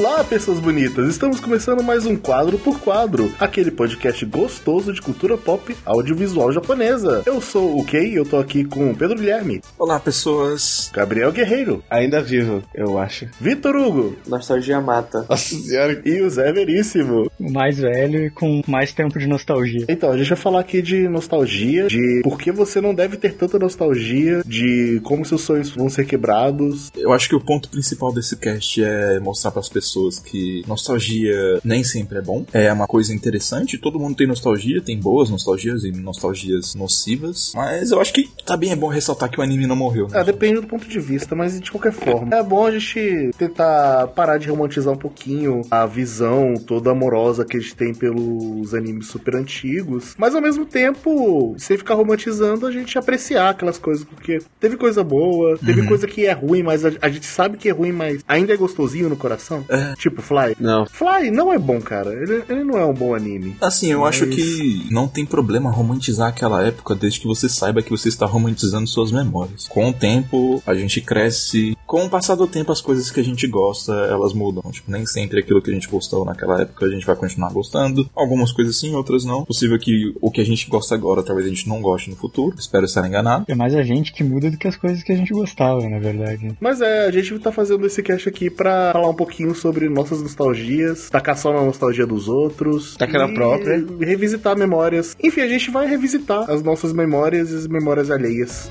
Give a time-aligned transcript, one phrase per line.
[0.00, 1.10] Olá, pessoas bonitas!
[1.10, 7.22] Estamos começando mais um Quadro por Quadro, aquele podcast gostoso de cultura pop audiovisual japonesa.
[7.26, 10.90] Eu sou o Kei e eu tô aqui com o Pedro Guilherme, Olá, pessoas.
[10.94, 13.26] Gabriel Guerreiro, Ainda vivo, eu acho.
[13.38, 15.26] Vitor Hugo Nostalgia mata.
[15.28, 16.00] Nossa senhora.
[16.02, 17.30] e o Zé Veríssimo.
[17.38, 19.84] mais velho e com mais tempo de nostalgia.
[19.86, 23.34] Então, a gente vai falar aqui de nostalgia, de por que você não deve ter
[23.34, 26.90] tanta nostalgia, de como seus sonhos vão ser quebrados.
[26.96, 29.89] Eu acho que o ponto principal desse cast é mostrar para as pessoas
[30.24, 32.44] que nostalgia nem sempre é bom.
[32.52, 33.78] É uma coisa interessante.
[33.78, 37.52] Todo mundo tem nostalgia, tem boas nostalgias e nostalgias nocivas.
[37.54, 40.08] Mas eu acho que também é bom ressaltar que o anime não morreu.
[40.08, 40.18] Né?
[40.18, 42.34] Ah, depende do ponto de vista, mas de qualquer forma.
[42.34, 47.56] É bom a gente tentar parar de romantizar um pouquinho a visão toda amorosa que
[47.56, 52.70] a gente tem pelos animes super antigos, mas ao mesmo tempo, sem ficar romantizando, a
[52.70, 56.92] gente apreciar aquelas coisas, porque teve coisa boa, teve coisa que é ruim, mas a,
[57.00, 59.64] a gente sabe que é ruim, mas ainda é gostosinho no coração.
[59.68, 59.79] É.
[59.96, 60.56] Tipo Fly.
[60.58, 60.86] Não.
[60.86, 62.12] Fly não é bom, cara.
[62.12, 63.56] Ele, ele não é um bom anime.
[63.60, 67.82] Assim, eu Mas- acho que não tem problema romantizar aquela época desde que você saiba
[67.82, 69.66] que você está romantizando suas memórias.
[69.68, 71.76] Com o tempo, a gente cresce.
[71.86, 74.70] Com o passar do tempo, as coisas que a gente gosta, elas mudam.
[74.70, 78.08] Tipo, nem sempre aquilo que a gente gostou naquela época a gente vai continuar gostando.
[78.14, 79.44] Algumas coisas sim, outras não.
[79.44, 82.56] Possível que o que a gente gosta agora, talvez a gente não goste no futuro.
[82.58, 83.44] Espero estar enganado.
[83.48, 85.98] É mais a gente que muda do que as coisas que a gente gostava, na
[85.98, 86.56] verdade.
[86.60, 90.22] Mas é, a gente tá fazendo esse cast aqui pra falar um pouquinho sobre nossas
[90.22, 92.96] nostalgias, tacar só na nostalgia dos outros.
[92.96, 93.84] Tacar na e própria.
[94.00, 95.16] Revisitar memórias.
[95.22, 98.70] Enfim, a gente vai revisitar as nossas memórias e as memórias alheias.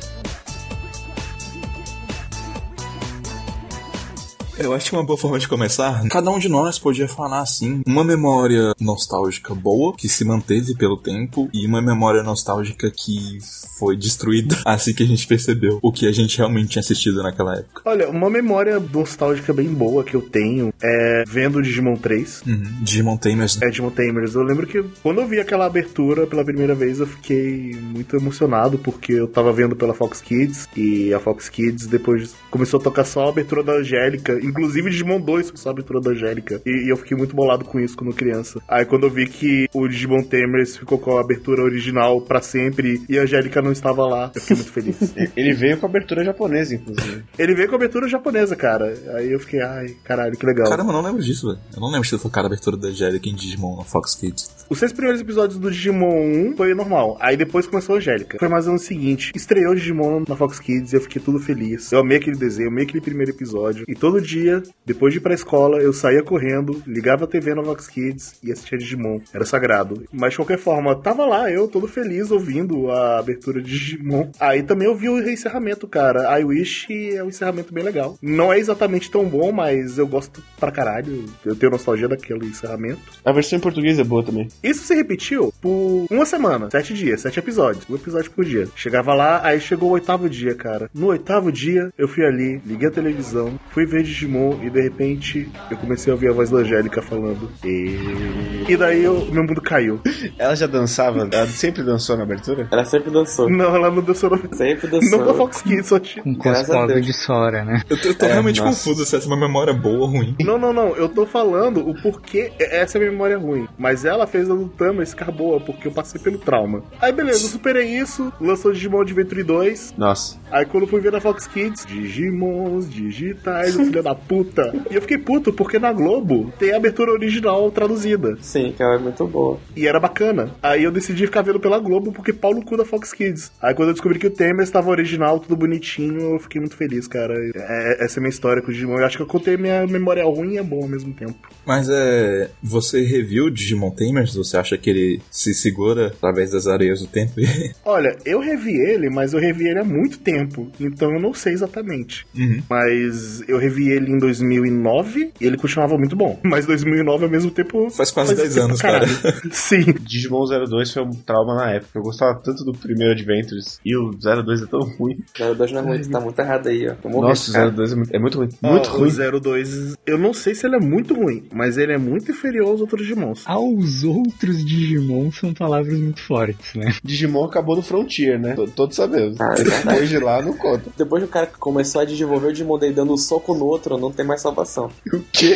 [4.60, 7.82] Eu acho que uma boa forma de começar, cada um de nós podia falar assim,
[7.88, 13.40] uma memória nostálgica boa, que se manteve pelo tempo, e uma memória nostálgica que
[13.78, 17.56] foi destruída assim que a gente percebeu o que a gente realmente tinha assistido naquela
[17.56, 17.82] época.
[17.86, 22.44] Olha, uma memória nostálgica bem boa que eu tenho é vendo Digimon 3.
[22.45, 22.64] Uhum.
[22.82, 23.62] Digimon Tamers.
[23.62, 24.36] É, Digimon Tamers.
[24.36, 28.78] Eu lembro que quando eu vi aquela abertura pela primeira vez, eu fiquei muito emocionado,
[28.78, 33.06] porque eu tava vendo pela Fox Kids, e a Fox Kids depois começou a tocar
[33.06, 36.89] só a abertura da Angélica, inclusive Digimon 2 só a abertura da Angélica, e, e
[36.89, 38.61] eu fiquei muito bolado com isso quando criança.
[38.67, 43.02] Aí quando eu vi que o Digimon Tamers ficou com a abertura original pra sempre,
[43.09, 45.15] e a Angélica não estava lá, eu fiquei muito feliz.
[45.36, 47.23] Ele veio com abertura japonesa, inclusive.
[47.38, 48.93] Ele veio com a abertura japonesa, cara.
[49.15, 50.70] Aí eu fiquei, ai, caralho, que legal.
[50.70, 51.59] Caramba, eu não lembro disso, velho.
[51.73, 54.65] Eu não lembro de ter tocado a abertura da Angélica em Digimon na Fox Kids.
[54.70, 57.17] Os seis primeiros episódios do Digimon 1 foi normal.
[57.20, 58.38] Aí depois começou a Angélica.
[58.39, 61.21] Foi mais ou menos o seguinte: estreou o Digimon na Fox Kids e eu fiquei
[61.21, 61.92] tudo feliz.
[61.92, 63.86] Eu amei aquele desenho, eu amei aquele primeiro episódio.
[63.88, 64.39] E todo dia,
[64.86, 68.52] depois de ir pra escola, eu saía correndo, ligava a TV na Fox Kids e
[68.52, 69.20] assistia Digimon.
[69.33, 70.04] Era sagrado.
[70.11, 74.32] Mas de qualquer forma, tava lá eu todo feliz ouvindo a abertura de Digimon.
[74.39, 76.39] Aí também eu vi o encerramento, cara.
[76.39, 78.17] I Wish é um encerramento bem legal.
[78.22, 81.26] Não é exatamente tão bom, mas eu gosto pra caralho.
[81.45, 83.00] Eu tenho nostalgia daquele encerramento.
[83.23, 84.48] A versão em português é boa também.
[84.64, 88.67] Isso se repetiu por uma semana, sete dias, sete episódios, um episódio por dia.
[88.76, 90.89] Chegava lá, aí chegou o oitavo dia, cara.
[90.94, 94.29] No oitavo dia, eu fui ali, liguei a televisão, fui ver Digimon
[94.64, 97.50] e de repente eu comecei a ouvir a voz da Angélica falando.
[97.64, 100.00] E, e daí eu- meu mundo caiu.
[100.38, 102.68] Ela já dançava, ela sempre dançou na abertura?
[102.72, 103.50] Ela sempre dançou.
[103.50, 104.30] Não, ela não dançou.
[104.30, 105.26] Não, Sempre não dançou.
[105.26, 106.23] da Fox Kids, só tinha.
[106.23, 107.82] Com cosplay de Sora, né?
[107.89, 108.70] Eu tô, eu tô É, realmente nossa.
[108.89, 110.36] confuso se essa é uma memória boa ou ruim.
[110.42, 110.95] Não, não, não.
[110.95, 112.52] Eu tô falando o porquê.
[112.60, 113.68] Essa é a memória ruim.
[113.78, 116.84] Mas ela fez a do Tamers ficar boa, porque eu passei pelo trauma.
[117.02, 118.32] Aí beleza, eu superei isso.
[118.39, 119.95] Lançou Digimon Adventure 2.
[119.98, 120.38] Nossa.
[120.52, 124.74] Aí quando eu fui ver na Fox Kids, Digimons digitais, o filho da puta.
[124.90, 128.38] E eu fiquei puto porque na Globo tem a abertura original traduzida.
[128.42, 129.60] Sim, que ela é muito boa.
[129.75, 130.52] E era bacana.
[130.62, 133.52] Aí eu decidi ficar vendo pela Globo porque pau no cu da Fox Kids.
[133.62, 137.07] Aí quando eu descobri que o Temer estava original, tudo bonitinho, eu fiquei muito feliz,
[137.07, 137.34] cara.
[137.56, 138.98] É- essa é a minha história com o Digimon.
[139.00, 141.36] Eu acho que eu contei minha memória ruim e é bom ao mesmo tempo.
[141.66, 142.50] Mas é.
[142.62, 144.36] Você reviu Digimon Tamers?
[144.36, 147.34] Você acha que ele se segura através das areias do tempo?
[147.86, 150.69] Olha, eu revi ele, mas eu revi ele há muito tempo.
[150.80, 152.25] Então eu não sei exatamente.
[152.38, 152.62] Uhum.
[152.69, 156.40] Mas eu revi ele em 2009 e ele continuava muito bom.
[156.44, 157.90] Mas 2009 ao mesmo tempo.
[157.90, 159.07] Faz quase 10 tempo anos, pra cara.
[159.51, 159.94] Sim.
[160.01, 161.98] Digimon 02 foi um trauma na época.
[161.98, 165.18] Eu gostava tanto do primeiro Adventures e o 02 é tão ruim.
[165.38, 166.96] 02 não é muito, tá muito errado aí, ó.
[167.04, 168.50] Vamos Nossa, o 02 é muito, é muito ruim.
[168.62, 169.10] Muito Ó, ruim.
[169.10, 172.69] O 02, eu não sei se ele é muito ruim, mas ele é muito inferior
[172.69, 173.44] aos outros Digimons.
[173.46, 176.94] Aos outros Digimon são palavras muito fortes, né?
[177.04, 178.56] Digimon acabou no Frontier, né?
[178.75, 179.40] Todos sabemos.
[179.40, 179.63] Ah, é.
[179.63, 180.90] Depois de lá, não conta.
[180.98, 183.88] Depois que o cara começou a desenvolver o Digimon dele dando um soco no outro,
[183.97, 184.89] não tem mais salvação.
[185.13, 185.56] O quê?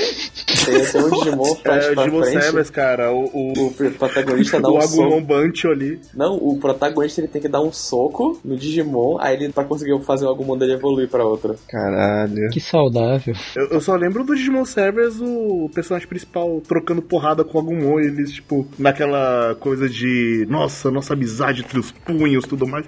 [0.66, 2.72] Tem, tem um Digimon pra, É, o pra Digimon frente.
[2.72, 5.22] Cara, o, o, O protagonista dá o um Agumon soco.
[5.22, 6.00] Bunch ali.
[6.16, 10.00] Não, o protagonista ele tem que dar um soco no Digimon, aí ele pra conseguir
[10.04, 11.56] fazer o Agumon dele evoluir pra outra.
[11.68, 12.50] Caralho.
[12.52, 13.36] Que saudável.
[13.56, 18.00] Eu, eu só lembro do Digimon Cerberus, o personagem principal trocando porrada com o Agumon,
[18.00, 22.86] e eles, tipo, naquela coisa de, nossa, nossa amizade entre os punhos e tudo mais.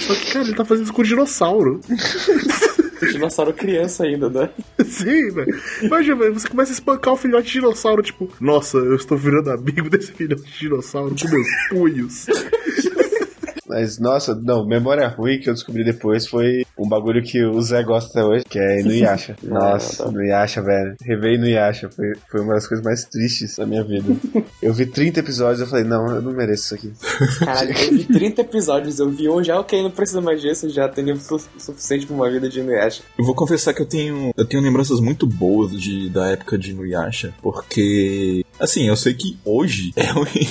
[0.00, 1.80] Só que, cara, ele tá fazendo isso com o dinossauro.
[3.06, 4.50] Dinossauro criança ainda, né?
[4.84, 5.60] Sim, velho.
[5.82, 9.50] Imagina, velho, você começa a espancar o filhote de dinossauro, tipo, nossa, eu estou virando
[9.50, 12.26] amigo desse filhote de dinossauro com meus punhos.
[13.68, 17.82] Mas, nossa, não, memória ruim que eu descobri depois foi um bagulho que o Zé
[17.82, 19.36] gosta até hoje, que é Inuyasha.
[19.42, 20.10] Nossa, tá.
[20.10, 20.96] Inuyasha, velho.
[21.02, 24.08] Rever Inuyasha foi, foi uma das coisas mais tristes da minha vida.
[24.62, 26.92] Eu vi 30 episódios e eu falei, não, eu não mereço isso aqui.
[27.44, 30.88] Caralho, eu vi 30 episódios, eu vi um já, ok, não precisa mais disso, já
[30.88, 33.02] tenho o su- suficiente pra uma vida de Inuyasha.
[33.16, 36.72] Eu vou confessar que eu tenho, eu tenho lembranças muito boas de, da época de
[36.72, 40.48] Inuyasha, porque, assim, eu sei que hoje é ruim.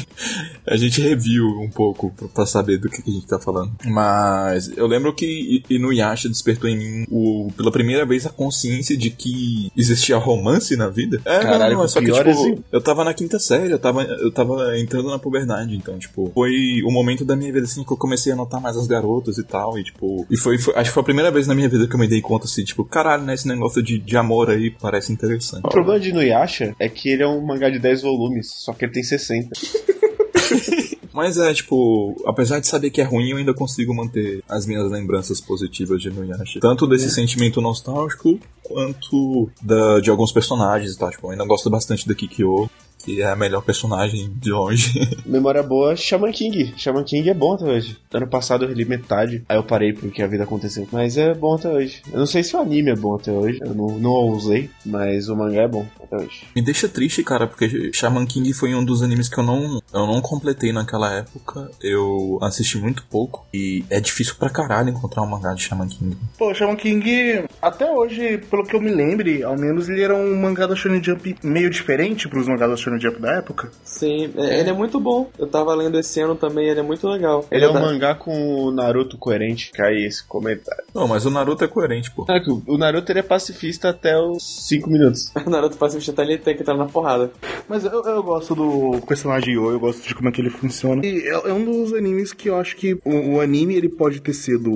[0.66, 3.72] A gente review um pouco pra- pra saber do que, que a gente tá falando.
[3.86, 9.10] Mas eu lembro que Inuyasha despertou em mim o, pela primeira vez a consciência de
[9.10, 11.22] que existia romance na vida.
[11.26, 12.58] É, Caralho, não, não, é só que, tipo, assim.
[12.72, 16.82] eu tava na quinta série, eu tava, eu tava entrando na puberdade, então, tipo, foi
[16.84, 19.44] o momento da minha vida, assim, que eu comecei a notar mais as garotas e
[19.44, 21.88] tal, e, tipo, e foi, foi- acho que foi a primeira vez na minha vida
[21.88, 24.70] que eu me dei conta, assim, tipo, caralho, né, esse negócio de, de amor aí
[24.72, 25.66] parece interessante.
[25.66, 28.86] O problema de Inuyasha é que ele é um mangá de 10 volumes, só que
[28.86, 29.50] ele tem 60.
[31.18, 34.90] Mas é, tipo, apesar de saber que é ruim, eu ainda consigo manter as minhas
[34.92, 36.60] lembranças positivas de Inuyasha.
[36.60, 41.10] Tanto desse sentimento nostálgico, quanto da, de alguns personagens e tal.
[41.10, 45.00] Tipo, eu ainda gosto bastante da Kikyo, que é a melhor personagem de longe.
[45.26, 46.74] Memória boa, Shaman King.
[46.78, 47.98] Shaman King é bom até hoje.
[48.12, 50.88] Ano passado eu reli metade, aí eu parei porque a vida aconteceu.
[50.92, 52.02] Mas é bom até hoje.
[52.12, 55.30] Eu não sei se o anime é bom até hoje, eu não, não ousei, mas
[55.30, 56.44] o mangá é bom até hoje.
[56.56, 60.08] Me deixa triste, cara, porque Shaman King foi um dos animes que eu não, eu
[60.08, 61.70] não completei naquela época.
[61.82, 63.46] Eu assisti muito pouco.
[63.54, 66.18] E é difícil pra caralho encontrar um mangá de Shaman King.
[66.38, 70.36] Pô, Shaman King, até hoje, pelo que eu me lembre, ao menos ele era um
[70.40, 73.70] mangá da Shonen Jump meio diferente pros mangás da Shonen Jump da época.
[73.84, 75.30] Sim, é- ele é muito bom.
[75.38, 77.46] Eu tava lendo esse ano também, ele é muito legal.
[77.52, 80.84] Ele é um dá- mangá com o Naruto coerente, cai esse comentário.
[80.94, 82.26] Não, mas o Naruto é coerente, pô.
[82.26, 85.32] Que O Naruto ele é pacifista até os 5 minutos.
[85.46, 87.32] O Naruto pacifista tá ali tem que entrar na porrada.
[87.68, 91.06] Mas eu, eu gosto do personagem Yo, eu gosto de como é que ele funciona.
[91.06, 94.22] E é, é um dos animes que eu acho que o, o anime ele pode
[94.22, 94.70] ter sido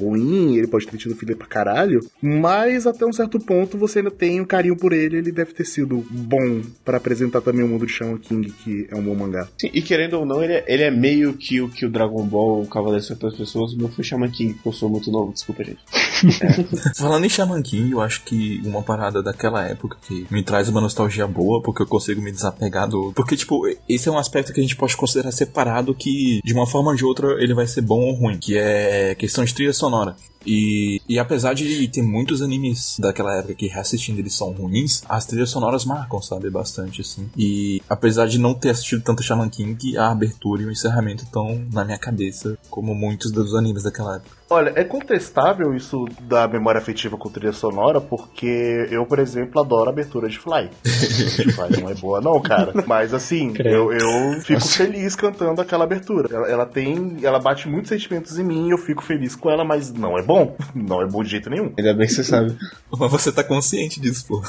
[0.00, 4.10] ruim, ele pode ter tido filha pra caralho, mas até um certo ponto você ainda
[4.10, 7.86] tem um carinho por ele, ele deve ter sido bom pra apresentar também o mundo
[7.86, 9.48] de Shaman King, que é um bom mangá.
[9.60, 12.24] Sim, e querendo ou não, ele é, ele é meio que o que o Dragon
[12.24, 14.88] Ball, o Cavaleiro foi para as pessoas, o meu foi Shaman King, porque eu sou
[14.88, 15.80] muito novo, desculpa, gente.
[16.96, 20.80] Falando em Shaman King, eu acho que uma parada daquela época que me traz uma
[20.80, 23.12] nostalgia boa, porque eu consigo me desapegar do.
[23.14, 26.66] Porque, tipo, esse é um aspecto que a gente pode considerar separado que, de uma
[26.66, 29.72] forma ou de outra, ele vai ser bom ou ruim, que é questão de trilha
[29.72, 30.16] sonora.
[30.46, 35.26] E, e apesar de ter muitos animes daquela época que reassistindo eles são ruins, as
[35.26, 36.50] trilhas sonoras marcam, sabe?
[36.50, 37.30] Bastante, assim.
[37.36, 41.66] E apesar de não ter assistido tanto Shaman King, a abertura e o encerramento estão
[41.72, 44.41] na minha cabeça, como muitos dos animes daquela época.
[44.52, 49.88] Olha, é contestável isso da memória afetiva com trilha sonora, porque eu, por exemplo, adoro
[49.88, 50.68] a abertura de Fly.
[50.84, 52.72] de Fly não é boa, não, cara.
[52.86, 56.28] Mas assim, eu, eu fico feliz cantando aquela abertura.
[56.30, 57.16] Ela, ela tem.
[57.22, 60.22] Ela bate muitos sentimentos em mim e eu fico feliz com ela, mas não é
[60.22, 60.54] bom.
[60.74, 61.72] Não é bom de jeito nenhum.
[61.78, 62.56] Ainda bem que você sabe.
[62.98, 64.42] Mas você tá consciente disso, pô.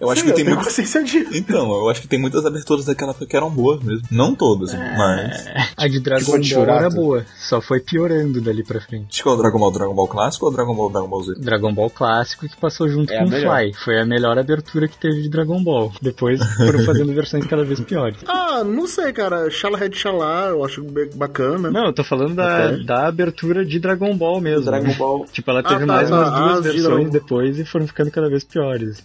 [0.00, 0.66] Eu acho Sim, que eu tem tenho muito.
[0.66, 1.30] consciência disso.
[1.34, 4.02] Então, eu acho que tem muitas aberturas daquela que eram boas mesmo.
[4.10, 5.46] Não todas, mas.
[5.76, 9.03] A de Dragon Ball era boa, só foi piorando dali pra frente.
[9.08, 11.22] Acho que é o Dragon Ball Dragon Ball clássico ou o Dragon Ball Dragon Ball
[11.22, 11.34] Z?
[11.38, 13.56] Dragon Ball clássico que passou junto É com melhor.
[13.58, 13.72] Fly.
[13.84, 15.92] Foi a melhor abertura que teve de Dragon Ball.
[16.00, 18.18] Depois foram fazendo versões cada vez piores.
[18.26, 19.50] Ah, não sei, cara.
[19.50, 20.84] Shala Red Shala, eu acho
[21.14, 21.70] bacana.
[21.70, 24.64] Não, eu tô falando da, da abertura de Dragon Ball mesmo.
[24.64, 25.26] Dragon Ball.
[25.32, 26.16] Tipo, ela teve Ah, tá, mais tá.
[26.16, 29.02] umas Ah, duas as de versões Dragon- depois e foram ficando cada vez piores.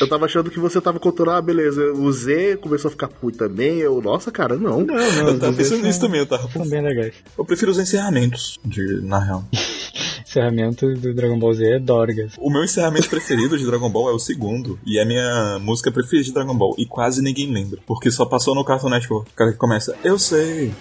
[0.00, 1.82] Eu tava achando que você tava contando, ah, beleza.
[1.92, 3.78] O Z começou a ficar ruim também.
[3.78, 4.80] Eu, nossa, cara, não.
[4.80, 7.14] Não, não, Eu tava pensando nisso também, eu tava São bem legais.
[7.38, 9.44] Eu prefiro os encerramentos, de, na real.
[10.26, 12.32] Encerramento do Dragon Ball Z é Dorgas.
[12.38, 14.78] O meu encerramento preferido de Dragon Ball é o segundo.
[14.84, 16.74] E é a minha música preferida de Dragon Ball.
[16.76, 17.78] E quase ninguém lembra.
[17.86, 19.30] Porque só passou no Cartoon Network.
[19.30, 20.74] O cara que começa, eu sei.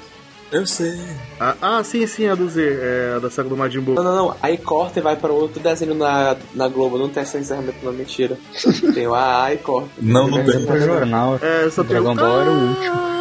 [0.52, 1.00] Eu sei.
[1.40, 3.96] Ah, ah, sim, sim, a do Z, é a da saga do Majin Buu.
[3.96, 4.36] Não, não, não.
[4.42, 6.98] Aí corta e vai pra outro desenho na, na Globo.
[6.98, 8.38] Não tem esse encerramento, não, mentira.
[8.94, 9.90] Tem o AA e corta.
[10.02, 10.66] Não, não tem.
[10.66, 11.40] Pro jornal.
[11.42, 13.15] É, só tem Dragon o- Ball era o último.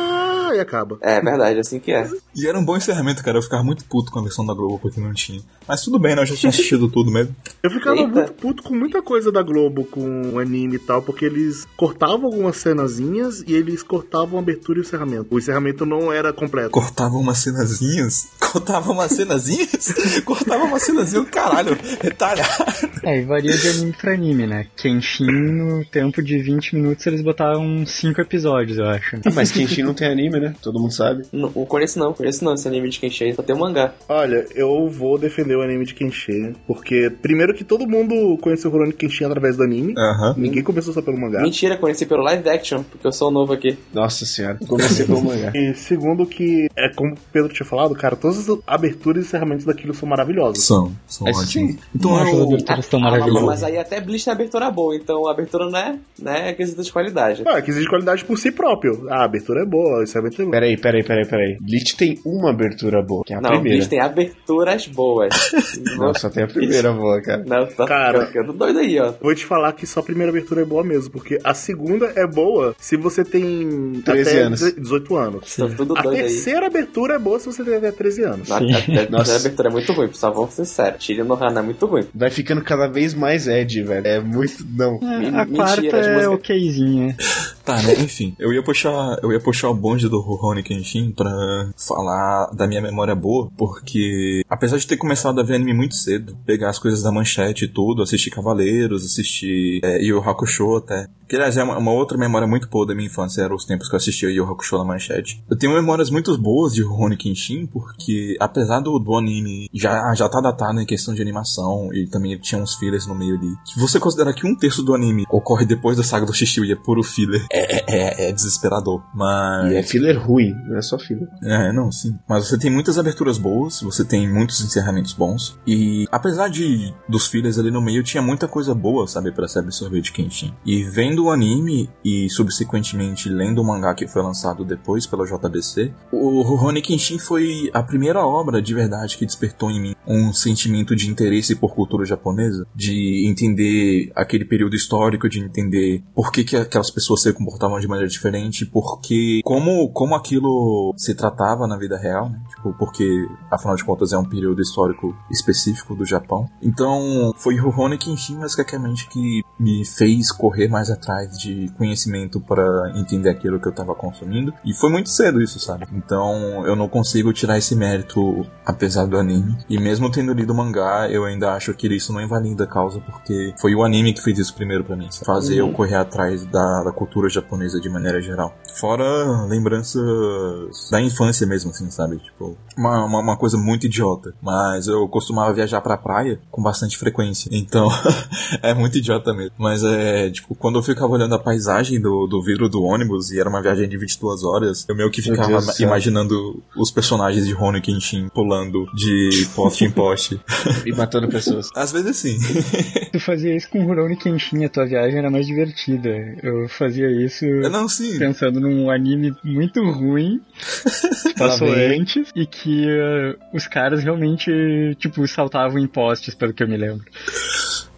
[0.54, 0.99] Ah, aí acaba.
[1.00, 2.08] É verdade, assim que é.
[2.34, 3.38] E era um bom encerramento, cara.
[3.38, 5.40] Eu ficava muito puto com a versão da Globo porque não tinha.
[5.66, 6.23] Mas tudo bem, né?
[6.23, 7.34] Eu já tinha assistido tudo mesmo.
[7.62, 8.08] Eu ficava Eita.
[8.08, 12.26] muito puto com muita coisa da Globo, com o anime e tal, porque eles cortavam
[12.26, 15.26] algumas cenazinhas e eles cortavam a abertura e o encerramento.
[15.30, 16.70] O encerramento não era completo.
[16.70, 18.28] Cortava umas cenazinhas.
[18.38, 20.20] Cortava umas cenazinhas?
[20.25, 21.76] Cortava umas cenazinhas, caralho.
[22.00, 22.64] Retalhado.
[23.02, 24.66] É, e varia de anime pra anime, né?
[24.76, 29.18] Kenshin, no tempo de 20 minutos, eles botavam 5 episódios, eu acho.
[29.34, 30.43] Mas Kenshin não tem anime, né?
[30.62, 31.22] Todo mundo sabe.
[31.32, 33.92] Não, não conheço não, conheço não esse anime de Kenshin, só tem o mangá.
[34.08, 38.72] Olha, eu vou defender o anime de Kenshin, porque primeiro que todo mundo conheceu o
[38.72, 39.94] Rurouni Kenshin através do anime.
[40.36, 41.40] Ninguém começou só pelo mangá.
[41.42, 43.76] Mentira, conheci pelo live action, porque eu sou novo aqui.
[43.92, 44.58] Nossa senhora.
[44.66, 45.52] Comecei pelo mangá.
[45.54, 49.64] E segundo que, é como o Pedro tinha falado, cara, todas as aberturas e encerramentos
[49.64, 50.64] daquilo são maravilhosos.
[50.64, 51.76] São, são É ótimos.
[51.94, 53.46] Então acho as aberturas tão Ah, mas- maravilhosas.
[53.46, 56.82] mas aí até Bleach tem abertura boa, então a abertura não é, não é quesito
[56.82, 57.42] de qualidade.
[57.46, 59.06] Ah, que exige qualidade por si próprio.
[59.10, 60.50] A abertura é boa, o encerramento bom.
[60.50, 61.58] Peraí, peraí, peraí, peraí.
[61.60, 63.76] Bleach tem uma abertura boa, que é a não, primeira.
[63.78, 65.34] Bleach tem aberturas boas.
[65.98, 67.44] Não, só tem a primeira boa, cara.
[67.46, 68.26] Não, tá Cara.
[68.26, 69.12] ficando doido aí, ó.
[69.20, 72.26] Vou te falar que só a primeira abertura é boa mesmo, porque a segunda é
[72.26, 74.60] boa se você tem 13 até anos.
[74.74, 75.46] 18 anos.
[75.48, 76.22] Estão tudo A doido aí.
[76.22, 78.50] terceira abertura é boa se você tem até 13 anos.
[78.50, 79.32] A, a, a, Nossa.
[79.32, 81.04] a abertura é muito ruim, pessoal, vamos ser sérios.
[81.04, 82.04] Chile no Hana é muito ruim.
[82.14, 84.06] Vai ficando cada vez mais Ed, velho.
[84.06, 84.64] É muito.
[84.76, 84.98] Não.
[85.02, 87.16] É, a mentira, quarta é músicas- okzinha.
[87.64, 87.94] Tá, né?
[87.94, 92.66] Enfim, eu ia puxar, eu ia puxar o bonde do Rurouni Kenshin pra falar da
[92.66, 96.78] minha memória boa, porque apesar de ter começado a ver anime muito cedo, pegar as
[96.78, 101.06] coisas da manchete e tudo, assistir Cavaleiros, assistir é, Yu Hakusho até.
[101.28, 103.88] Que aliás é uma, uma outra memória muito boa da minha infância, eram os tempos
[103.88, 105.43] que eu assistia Yu Hakusho na manchete.
[105.49, 110.28] Eu tenho memórias muito boas de Rurouni Kenshin, porque apesar do, do anime já, já
[110.28, 113.78] tá datado em questão de animação, e também tinha uns fillers no meio ali, se
[113.78, 116.76] você considerar que um terço do anime ocorre depois da saga do Shishio e é
[116.76, 119.02] puro filler, é, é, é, é desesperador.
[119.14, 119.73] Mas.
[119.73, 121.28] E é filler ruim, não é só filler.
[121.43, 122.16] É, não, sim.
[122.28, 125.59] Mas você tem muitas aberturas boas, você tem muitos encerramentos bons.
[125.66, 129.59] E apesar de dos fillers ali no meio, tinha muita coisa boa, sabe, pra se
[129.59, 130.54] absorver de Kenshin.
[130.64, 135.92] E vendo o anime e subsequentemente lendo o mangá que foi lançado depois pela JBC,
[136.11, 140.97] o Rurouni Kenshin foi a primeira obra de verdade que despertou em mim um sentimento
[140.97, 146.56] de interesse por cultura japonesa, de entender aquele período histórico, de entender por que, que
[146.56, 151.97] aquelas pessoas se comportavam de maneira diferente, porque como, como aquilo se tratava na vida
[151.97, 152.40] real, né?
[152.64, 156.49] Tipo, porque afinal de contas é um período histórico específico do Japão.
[156.62, 163.28] Então foi Rurouni Kenshin, mas que me fez correr mais atrás de conhecimento para entender
[163.28, 164.52] aquilo que eu tava consumindo.
[164.64, 165.87] E foi muito cedo isso, sabe?
[165.92, 169.56] Então eu não consigo tirar esse mérito apesar do anime.
[169.68, 173.00] E mesmo tendo lido o mangá, eu ainda acho que isso não invalida a causa,
[173.00, 175.11] porque foi o anime que fez isso primeiro pra mim.
[175.11, 175.26] sabe?
[175.26, 178.54] Fazer eu correr atrás da, da cultura japonesa de maneira geral.
[178.78, 182.16] Fora lembranças da infância mesmo, assim, sabe?
[182.18, 184.34] Tipo, uma, uma, uma coisa muito idiota.
[184.42, 187.49] Mas eu costumava viajar pra praia com bastante frequência.
[187.52, 187.88] Então,
[188.62, 189.52] é muito idiota mesmo.
[189.58, 193.40] Mas é, tipo, quando eu ficava olhando a paisagem do, do vidro do ônibus e
[193.40, 197.80] era uma viagem de 22 horas, eu meio que ficava imaginando os personagens de Rony
[197.80, 200.40] Kenshin pulando de poste em poste.
[200.84, 201.70] E matando pessoas.
[201.75, 202.37] Às vezes sim.
[203.12, 206.08] Tu fazia isso com o Rurouni Kenshin, a tua viagem era mais divertida.
[206.42, 208.18] Eu fazia isso Não, sim.
[208.18, 210.40] pensando num anime muito ruim
[211.37, 214.50] passou antes e que eh, os caras realmente,
[214.99, 217.04] tipo, saltavam em postes, pelo que eu me lembro.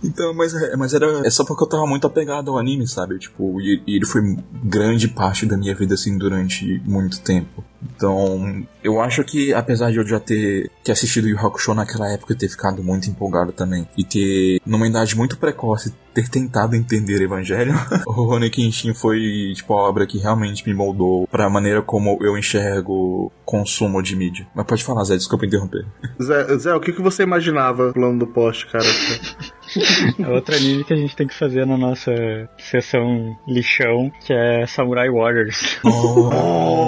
[0.06, 3.18] Então, mas, é- mas era é só porque eu tava muito apegado ao anime, sabe?
[3.18, 4.22] Tipo, e, e ele foi
[4.64, 7.64] grande parte da minha vida, assim, durante muito tempo.
[7.94, 12.10] Então, eu acho que, apesar de eu já ter, ter assistido Yu Yu Hakusho naquela
[12.10, 16.74] época e ter ficado muito empolgado também, e ter, numa idade muito precoce, ter tentado
[16.74, 17.74] entender Evangelho,
[18.06, 22.36] o Rurouni Kenshin foi, tipo, a obra que realmente me moldou pra maneira como eu
[22.36, 24.46] enxergo consumo de mídia.
[24.54, 25.84] Mas pode falar, Zé, desculpa interromper.
[26.22, 28.84] Zé, Zé, o que, que você imaginava pulando do poste, cara?
[30.18, 32.12] É outro anime que a gente tem que fazer na nossa
[32.58, 35.78] sessão lixão, que é Samurai Warriors.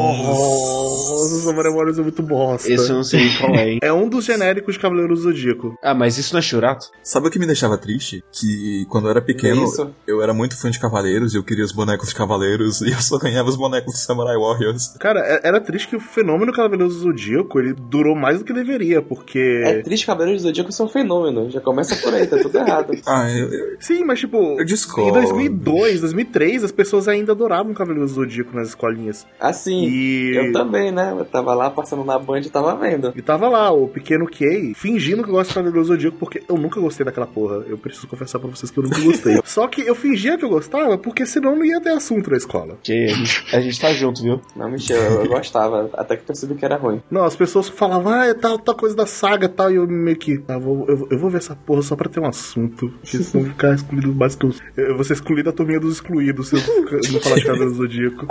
[0.08, 2.72] Nossa, Samurai Warriors é muito bosta.
[2.72, 3.78] Esse eu não sei qual é, hein?
[3.82, 5.76] É um dos genéricos de Cavaleiros do Zodíaco.
[5.82, 6.86] Ah, mas isso não é Shurato?
[7.02, 8.22] Sabe o que me deixava triste?
[8.32, 9.90] Que quando eu era pequeno, Isso.
[10.06, 13.18] eu era muito fã de Cavaleiros, eu queria os bonecos de Cavaleiros e eu só
[13.18, 14.88] ganhava os bonecos de Samurai Warriors.
[14.98, 18.52] Cara, é- era triste que o fenômeno Cavaleiros do Zodíaco, ele durou mais do que
[18.52, 19.62] deveria, porque...
[19.64, 21.50] É triste que Cavaleiros do Zodíaco são um fenômeno.
[21.50, 22.77] Já começa por aí, tá tudo errado.
[22.80, 23.02] errado.
[23.06, 25.12] Ah, eu, eu, Sim, mas tipo, eu em discordo.
[25.20, 29.26] 2002, 2003, as pessoas ainda adoravam Cavaleiros do Zodíaco nas escolinhas.
[29.40, 30.36] Assim, E...
[30.36, 31.14] eu também, né?
[31.16, 33.12] Eu tava lá passando na Band e tava vendo.
[33.16, 36.56] E tava lá, o pequeno Kay, fingindo que gosta de Cavaleiros do Zodíaco, porque eu
[36.56, 37.64] nunca gostei daquela porra.
[37.68, 39.40] Eu preciso confessar pra vocês que eu nunca gostei.
[39.44, 42.78] Só que eu fingia que eu gostava, porque senão não ia ter assunto na escola.
[42.82, 44.40] Que a gente, a gente tá junto, viu?
[44.56, 45.90] Não, mentira, eu, eu gostava.
[45.94, 47.02] Até que percebi que era ruim.
[47.10, 49.86] Não, as pessoas falavam, ah, é tal, tal coisa da saga e tal, e eu
[49.86, 52.67] meio que, ah, vou, eu, eu vou ver essa porra só pra ter um assunto,
[52.68, 54.54] porque senão ficar excluído mais que eu.
[54.76, 56.60] Eu vou ser excluído da turminha dos excluídos se eu
[57.12, 58.26] não falar de Cavaleiros do Zodíaco.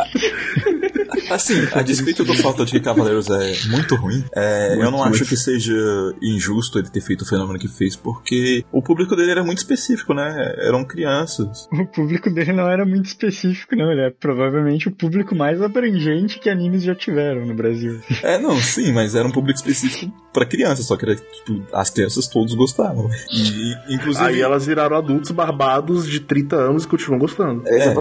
[1.29, 5.25] Assim, a despeito do fato de que Cavaleiros é muito ruim, é, eu não acho
[5.25, 5.73] que seja
[6.21, 10.13] injusto ele ter feito o fenômeno que fez, porque o público dele era muito específico,
[10.13, 10.55] né?
[10.59, 11.67] Eram crianças.
[11.71, 13.91] O público dele não era muito específico, não.
[13.91, 17.99] Ele é provavelmente o público mais abrangente que animes já tiveram no Brasil.
[18.23, 21.89] É, não, sim, mas era um público específico pra crianças, só que era, tipo, as
[21.89, 23.09] crianças todos gostavam.
[23.31, 27.63] E, inclusive, Aí elas viraram adultos barbados de 30 anos e continuam gostando.
[27.65, 27.93] É, É.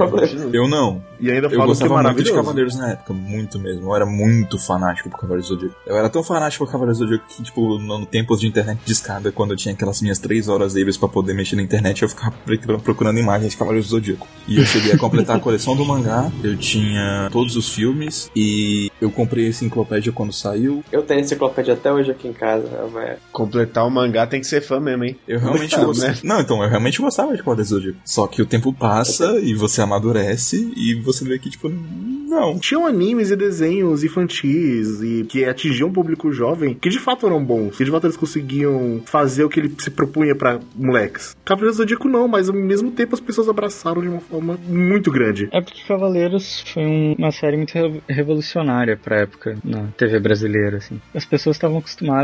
[0.52, 1.02] eu não.
[1.19, 2.33] E ainda Eu que é gostava muito de.
[2.33, 3.87] Cavaleiros na época, muito mesmo.
[3.87, 5.75] Eu era muito fanático por Cavaleiros do Zodíaco.
[5.87, 8.93] Eu era tão fanático por Cavaleiros do Zodíaco que, tipo, no, tempos de internet de
[8.93, 12.09] escada, quando eu tinha aquelas minhas três horas livres pra poder mexer na internet, eu
[12.09, 12.35] ficava
[12.83, 14.26] procurando, imagens de Cavaleiros do Zodíaco.
[14.47, 18.90] E eu cheguei a completar a coleção do mangá, eu tinha todos os filmes, e
[19.00, 20.85] eu comprei essa enciclopédia quando saiu.
[20.93, 22.88] Eu tenho enciclopédia até hoje aqui em casa.
[22.92, 25.16] mas- Completar o mangá tem que ser fã mesmo, hein?
[25.26, 26.12] Eu realmente Coitado, gostava.
[26.12, 26.18] né?
[26.25, 27.99] Não, então, eu realmente gostava de Cavaleiros do Zodíaco.
[28.04, 32.59] Só que o tempo passa e você amadurece e você vê que, tipo, não.
[32.59, 37.42] Tinham animes e desenhos infantis e que atingiam um público jovem que de fato eram
[37.42, 41.37] bons, que de fato eles conseguiam fazer o que ele se propunha pra moleques.
[41.45, 45.11] Cavaleiros do Zodíaco não, mas ao mesmo tempo as pessoas abraçaram de uma forma muito
[45.11, 45.49] grande.
[45.52, 50.78] É porque Cavaleiros foi um- uma série muito re- revolucionária pra época na TV brasileira,
[50.78, 51.00] assim.
[51.14, 52.15] As pessoas estavam acostumadas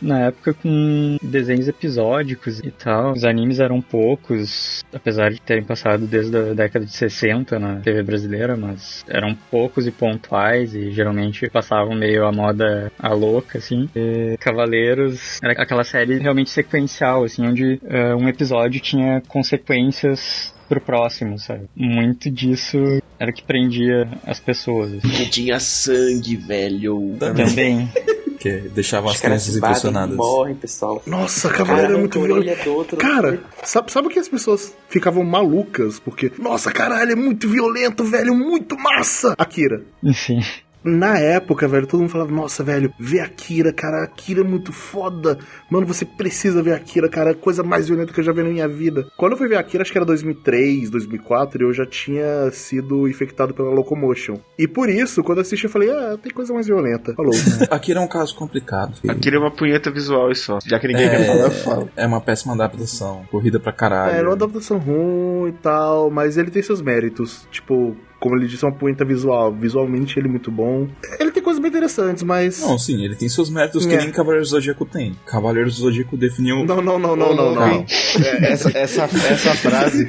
[0.00, 3.12] na época com desenhos episódicos e tal.
[3.12, 8.02] Os animes eram poucos, apesar de terem passado desde a década de 60 na TV
[8.02, 13.88] brasileira, mas eram poucos e pontuais e geralmente passavam meio a moda a louca, assim.
[13.94, 20.80] E Cavaleiros era aquela série realmente sequencial, assim, onde eh, um episódio tinha consequências pro
[20.80, 21.68] próximo, sabe?
[21.74, 22.78] Muito disso
[23.18, 24.92] era o que prendia as pessoas.
[24.92, 25.08] assim.
[25.08, 27.16] Que tinha sangue, velho.
[27.18, 27.88] Também.
[28.38, 30.16] Que deixava as crianças impressionadas.
[30.16, 31.02] morrem, pessoal.
[31.06, 32.96] Nossa, Cavaleiro é muito violento.
[32.96, 35.98] Cara, sabe, sabe o que as pessoas ficavam malucas?
[35.98, 39.34] Porque, nossa, caralho, é muito violento, velho, muito massa!
[39.38, 39.82] Akira.
[40.02, 40.40] Enfim.
[40.86, 45.38] Na época, velho, todo mundo falava, nossa, velho, vê Akira, cara, Akira é muito foda.
[45.68, 48.42] Mano, você precisa ver Akira, cara, é a coisa mais violenta que eu já vi
[48.42, 49.06] na minha vida.
[49.16, 53.52] Quando eu fui ver Akira, acho que era 2003, 2004, eu já tinha sido infectado
[53.52, 54.38] pela Locomotion.
[54.58, 57.14] E por isso, quando eu assisti, eu falei, ah, tem coisa mais violenta.
[57.14, 57.32] Falou.
[57.70, 58.98] Aqui é um caso complicado.
[59.08, 60.58] Aquilo é uma punheta visual e só.
[60.64, 61.90] Já que ninguém quer falar, eu falo.
[61.96, 63.24] É uma péssima adaptação.
[63.30, 64.14] Corrida pra caralho.
[64.14, 67.46] É, era uma adaptação ruim e tal, mas ele tem seus méritos.
[67.50, 69.52] Tipo, como ele disse, é uma punheta visual.
[69.52, 70.88] Visualmente ele é muito bom.
[71.20, 72.60] Ele tem coisas bem interessantes, mas.
[72.60, 73.98] Não, sim, ele tem seus méritos que É.
[73.98, 75.14] nem Cavaleiros do Zodíaco tem.
[75.26, 76.64] Cavaleiros do Zodíaco definiu.
[76.64, 77.84] Não, não, não, não, não, não.
[78.24, 80.08] É, essa, essa, essa frase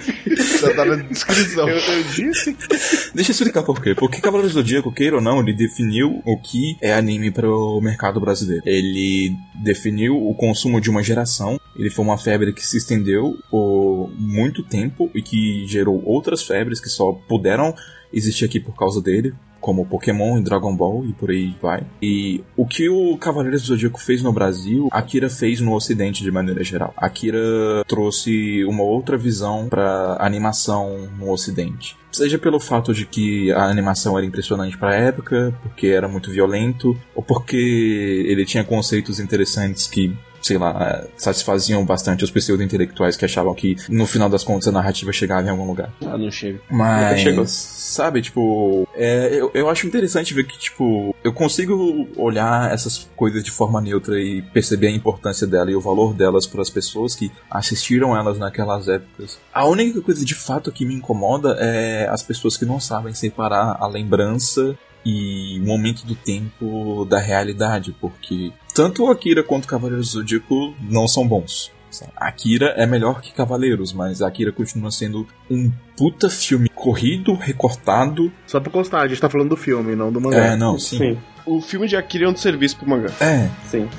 [0.60, 1.68] já tá na descrição.
[1.70, 2.68] Eu, eu disse que.
[3.14, 3.94] Deixa eu explicar por quê.
[3.96, 8.20] Porque Cavaleiros do Zodíaco, queira ou não, ele definiu o que é anime pro mercado
[8.20, 8.64] brasileiro.
[8.66, 11.60] Ele definiu o consumo de uma geração.
[11.78, 16.80] Ele foi uma febre que se estendeu por muito tempo e que gerou outras febres
[16.80, 17.74] que só puderam
[18.12, 19.34] existir aqui por causa dele.
[19.60, 21.84] Como Pokémon e Dragon Ball e por aí vai.
[22.02, 26.32] E o que o Cavaleiros do Zodíaco fez no Brasil, Akira fez no Ocidente de
[26.32, 26.94] maneira geral.
[26.96, 31.98] Akira trouxe uma outra visão pra animação no Ocidente.
[32.12, 36.96] Seja pelo fato de que a animação era impressionante pra época, porque era muito violento,
[37.14, 40.16] ou porque ele tinha conceitos interessantes que
[40.48, 45.12] sei lá, satisfaziam bastante os pseudo-intelectuais que achavam que no final das contas a narrativa
[45.12, 45.92] chegava em algum lugar.
[46.06, 46.60] Ah, não chega.
[46.70, 47.46] Mas, chegou.
[47.46, 53.44] sabe, tipo, é, eu, eu acho interessante ver que, tipo, eu consigo olhar essas coisas
[53.44, 57.16] de forma neutra e perceber a importância dela e o valor delas para as pessoas
[57.16, 59.38] que assistiram elas naquelas épocas.
[59.54, 63.78] A única coisa de fato que me incomoda é as pessoas que não sabem separar
[63.80, 69.68] a lembrança e o momento do tempo da realidade, porque tanto o Akira quanto o
[69.68, 71.72] Cavaleiros do Zodíaco não são bons.
[72.16, 78.32] Akira é melhor que Cavaleiros, mas Akira continua sendo um puta filme corrido, recortado.
[78.46, 80.54] Só pra constar, a gente tá falando do filme, não do mangá.
[80.54, 80.98] É, não, sim.
[81.00, 83.10] Sim, O filme de Akira é um serviço pro mangá.
[83.20, 83.90] É, sim.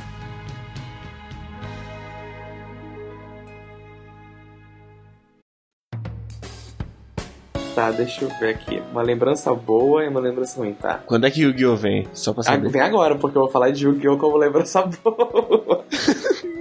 [7.78, 8.82] Tá, deixa eu ver aqui.
[8.90, 11.00] Uma lembrança boa e uma lembrança ruim, tá?
[11.06, 11.76] Quando é que Yu-Gi-Oh!
[11.76, 12.08] vem?
[12.12, 12.70] Só pra Ah, saber.
[12.70, 14.16] vem agora, porque eu vou falar de Yu-Gi-Oh!
[14.18, 15.84] como lembrança boa.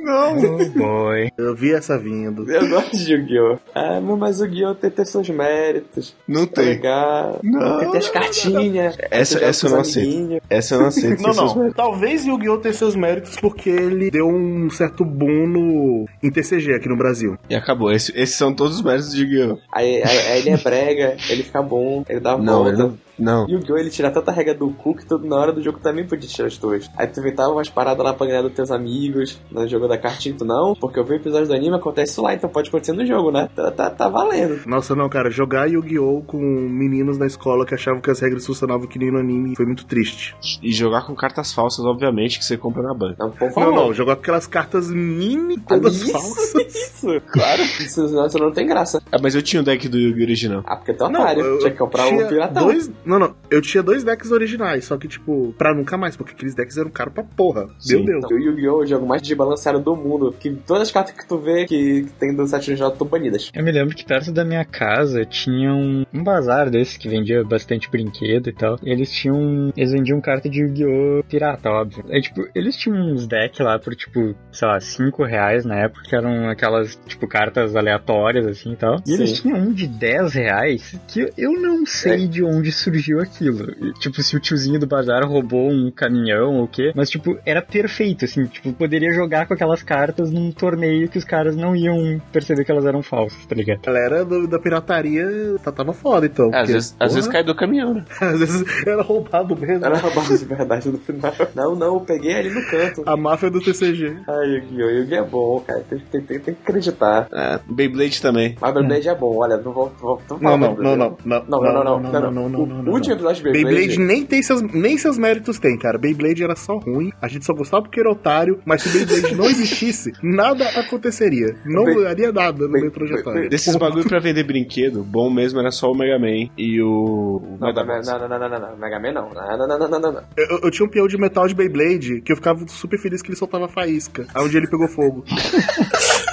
[0.09, 1.29] Oh boy.
[1.37, 2.49] Eu vi essa vindo.
[2.49, 3.57] Eu gosto de Yu-Gi-Oh!
[3.75, 4.75] Ah, mas- mas o Yu-Gi-Oh!
[4.75, 6.15] tem, tem seus méritos.
[6.27, 6.65] Não Tá tem.
[6.69, 7.39] legal.
[7.43, 8.95] Não, Tem, tem as cartinhas.
[9.11, 10.43] Essa- essa eu não aceito.
[10.49, 11.21] Essa eu não aceito.
[11.21, 11.71] Não, não.
[11.73, 12.57] Talvez Yu-Gi-Oh!
[12.59, 17.37] tenha seus méritos porque ele deu um certo boom no, em TCG aqui no Brasil.
[17.49, 17.91] E acabou.
[17.91, 19.57] Esse- esses são todos os méritos de Yu-Gi-Oh!
[19.73, 22.69] Aí, aí- aí ele é brega, ele fica bom, ele dá a Não, volta.
[22.83, 23.38] ele não.
[23.38, 23.49] Não.
[23.49, 23.77] Yu-Gi-Oh!
[23.77, 26.47] ele tira tanta regra do cu que tudo na hora do jogo também podia tirar
[26.47, 26.89] as tuas.
[26.97, 30.34] Aí tu inventava umas paradas lá pra ganhar dos teus amigos no jogo da cartinha,
[30.38, 32.93] tu não, porque eu vi o episódio do anime, acontece isso lá, então pode acontecer
[32.93, 33.49] no jogo, né?
[33.56, 34.62] Tá, tá, tá valendo.
[34.65, 36.21] Nossa, não, cara, jogar Yu-Gi-Oh!
[36.25, 39.65] com meninos na escola que achavam que as regras funcionavam que nem no anime foi
[39.65, 40.36] muito triste.
[40.63, 43.15] E jogar com cartas falsas, obviamente, que você compra na banca.
[43.19, 43.73] Não, por Não, favor.
[43.75, 46.53] não, jogar com aquelas cartas mini, todas isso, falsas.
[46.97, 47.62] Isso, claro.
[47.62, 49.01] Isso, não, isso não tem graça.
[49.12, 50.63] Ah, mas eu tinha o deck do Yu-Gi original.
[50.65, 51.43] Ah, porque tu é Não, otário.
[51.45, 52.63] eu Tinha que comprar tinha um piratão.
[52.65, 56.33] Dois, não, não, eu tinha dois decks originais, só que, tipo, pra nunca mais, porque
[56.33, 57.69] aqueles decks eram caros pra porra.
[57.79, 58.03] Sim.
[58.03, 58.31] Meu Deus.
[58.31, 58.81] O Yu-Gi-Oh!
[58.81, 60.35] é o jogo mais desbalanceado do mundo.
[60.39, 63.51] Que todas as cartas que tu vê que, que tem do set original estão banidas.
[63.53, 67.43] Eu me lembro que perto da minha casa tinha um, um bazar desse que vendia
[67.43, 68.77] bastante brinquedo e tal.
[68.83, 69.71] E eles tinham.
[69.75, 71.23] Eles vendiam carta de Yu-Gi-Oh!
[71.29, 72.03] pirata, óbvio.
[72.09, 76.01] Aí, tipo, eles tinham uns decks lá por, tipo, sei lá, 5 reais na época,
[76.03, 78.97] que eram aquelas, tipo, cartas aleatórias, assim e tal.
[79.07, 79.41] E eles Sim.
[79.43, 82.27] tinham um de 10 reais que eu não sei É.
[82.27, 83.71] de onde surgiu aquilo.
[83.81, 86.91] E, Tipo, se o tiozinho do bazar roubou um caminhão ou o quê.
[86.95, 88.45] Mas, tipo, era perfeito, assim.
[88.45, 92.71] Tipo, poderia jogar com aquelas cartas num torneio que os caras não iam perceber que
[92.71, 93.79] elas eram falsas, tá ligado?
[93.83, 95.25] A galera do- da pirataria
[95.63, 96.45] tá- tava foda, então.
[96.45, 98.05] É, às porque, vezes, às vezes cai do caminhão, né?
[98.21, 99.86] às vezes era roubado mesmo.
[99.86, 101.33] Era roubado de verdade no final.
[101.55, 103.03] Não, não, eu peguei ali no canto.
[103.05, 104.17] A máfia do TCG.
[104.27, 104.89] Ai, Yu-Gi-Oh!
[104.89, 105.15] Yu-Gi-Oh!
[105.17, 105.79] é bom, cara.
[105.89, 107.27] Tem, tem, tem, tem que acreditar.
[107.33, 108.55] É, Beyblade também.
[108.60, 111.15] Mas Beyblade é bom, olha, não vou, vou, vou Não, falar não, do não, Beyblade.
[111.25, 112.31] não, não, Não, não, não, não, não, não.
[112.31, 112.87] não, O não, último não.
[112.95, 113.76] Episódio de Beyblade.
[113.76, 115.97] Beyblade nem tem seus, nem seus méritos tem, cara.
[115.97, 119.45] Beyblade era só ruim, a gente só gostava porque era otário, mas se Beyblade não
[119.45, 121.56] existisse, nada aconteceria.
[121.65, 123.41] Não Bey- daria nada no Bey- meu trajetório.
[123.41, 127.41] Bey- Desses bagulho pra vender brinquedo, bom mesmo era só o Mega Man e o.
[127.43, 129.30] o Não, não, não, não, não, não, não, Mega Man não.
[129.34, 130.23] Não, não, não, não, não, não.
[130.38, 133.30] Eu, eu tinha um peão de metal de Beyblade que eu ficava super feliz que
[133.30, 134.26] ele soltava faísca.
[134.34, 135.23] Aí um dia ele pegou fogo.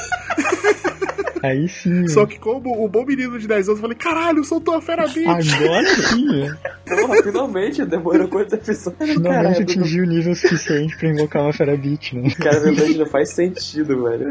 [1.45, 2.07] Aí sim.
[2.09, 5.07] Só que como o bom menino de 10 anos, eu falei, caralho, soltou a fera
[5.07, 5.29] beat.
[5.29, 6.57] Agora sim, né?
[6.87, 9.63] Porra, finalmente, demorou quantos episódios, Finalmente caralho.
[9.63, 12.31] atingi o nível suficiente pra invocar uma Fera Beat, né?
[12.39, 14.27] Cara, Beyblade não faz sentido, velho.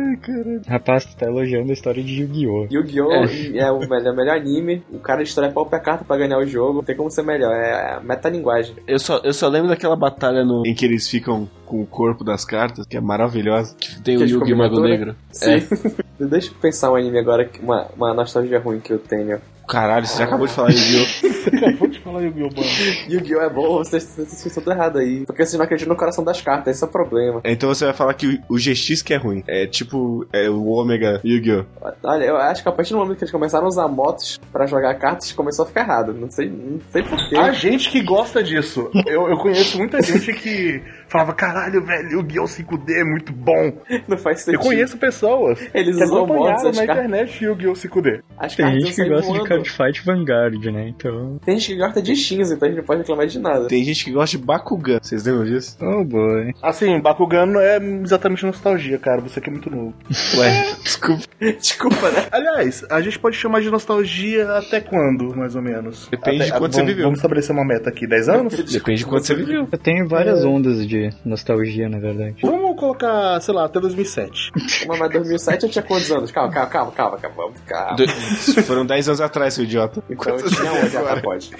[0.68, 2.68] Rapaz, tu tá elogiando a história de Yu-Gi-Oh!
[2.72, 3.12] Yu-Gi-Oh!
[3.56, 3.72] É.
[3.72, 4.84] o melhor, melhor anime.
[4.92, 6.74] O cara destrói pau pra carta pra ganhar o jogo.
[6.76, 7.54] Não tem como ser melhor.
[7.54, 8.76] É metalinguagem.
[8.88, 12.24] Eu só, eu só lembro daquela batalha no, em que eles ficam com o corpo
[12.24, 13.76] das cartas, que é maravilhosa.
[13.76, 14.80] Que tem Que o de Yugi Mago?
[14.80, 15.16] Negro.
[15.32, 15.58] Sim.
[16.20, 19.42] Deixa eu pensar um anime agora, uma, uma nostalgia ruim que eu tenho.
[19.68, 21.34] Caralho, você já acabou de falar Yu-Gi-Oh!
[21.54, 23.10] Acabou de falar Yu-Gi-Oh, mano.
[23.10, 23.42] Yu-Gi-Oh!
[23.42, 25.26] é bom, vocês, vocês, estão tudo errado aí.
[25.26, 27.42] Porque vocês não acreditam no coração das cartas, esse é o problema.
[27.46, 29.44] Então você vai falar que o, o GX que é ruim.
[29.48, 31.66] É tipo é o Ômega Yu-Gi-Oh!
[32.04, 34.66] Olha, eu acho que a partir do momento que eles começaram a usar motos pra
[34.66, 36.14] jogar cartas, começou a ficar errado.
[36.14, 37.38] Não sei, não sei porquê.
[37.38, 38.90] A gente que gosta disso.
[39.06, 42.46] Eu, eu conheço muita gente que falava, caralho, velho, Yu-Gi-Oh!
[42.46, 43.74] 5D é muito bom.
[44.08, 44.62] Não faz sentido.
[44.62, 47.74] Eu conheço pessoas Eles que usam motos, na internet Yu-Gi-Oh!
[47.74, 48.22] 5D.
[48.38, 50.90] As Tem gente que gosta de Cardfight Vanguard, né?
[50.90, 51.40] Então.
[51.46, 53.68] Tem gente que gosta de Shins, então a gente não pode reclamar de nada.
[53.68, 55.00] Tem gente que gosta de Bakugan.
[55.02, 55.78] Vocês lembram disso?
[55.82, 56.54] Oh boy.
[56.62, 59.22] Assim, Bakugan não é exatamente nostalgia, cara.
[59.22, 59.94] Você que é muito novo.
[60.38, 61.24] Ué, desculpa.
[61.60, 62.26] Desculpa, né?
[62.32, 66.08] Aliás, a gente pode chamar de nostalgia até quando, mais ou menos?
[66.10, 67.04] Depende Até- de quanto você viveu.
[67.06, 68.54] Vamos estabelecer uma meta aqui, 10 anos?
[68.56, 69.68] Depende de quanto você viveu.
[69.72, 72.36] Eu tenho várias ondas de nostalgia, na verdade.
[72.42, 74.52] Vamos colocar, sei lá, até 2007.
[74.88, 76.32] Mas, mas 2007 eu tinha quantos anos?
[76.32, 77.36] Calma, calma, calma, calma, calma.
[77.36, 77.96] vamos, calma.
[77.96, 78.08] Do-
[78.64, 80.04] Foram 10 anos atrás, seu idiota.
[80.10, 80.98] Então eu tinha onde?
[80.98, 81.52] Ah, pode.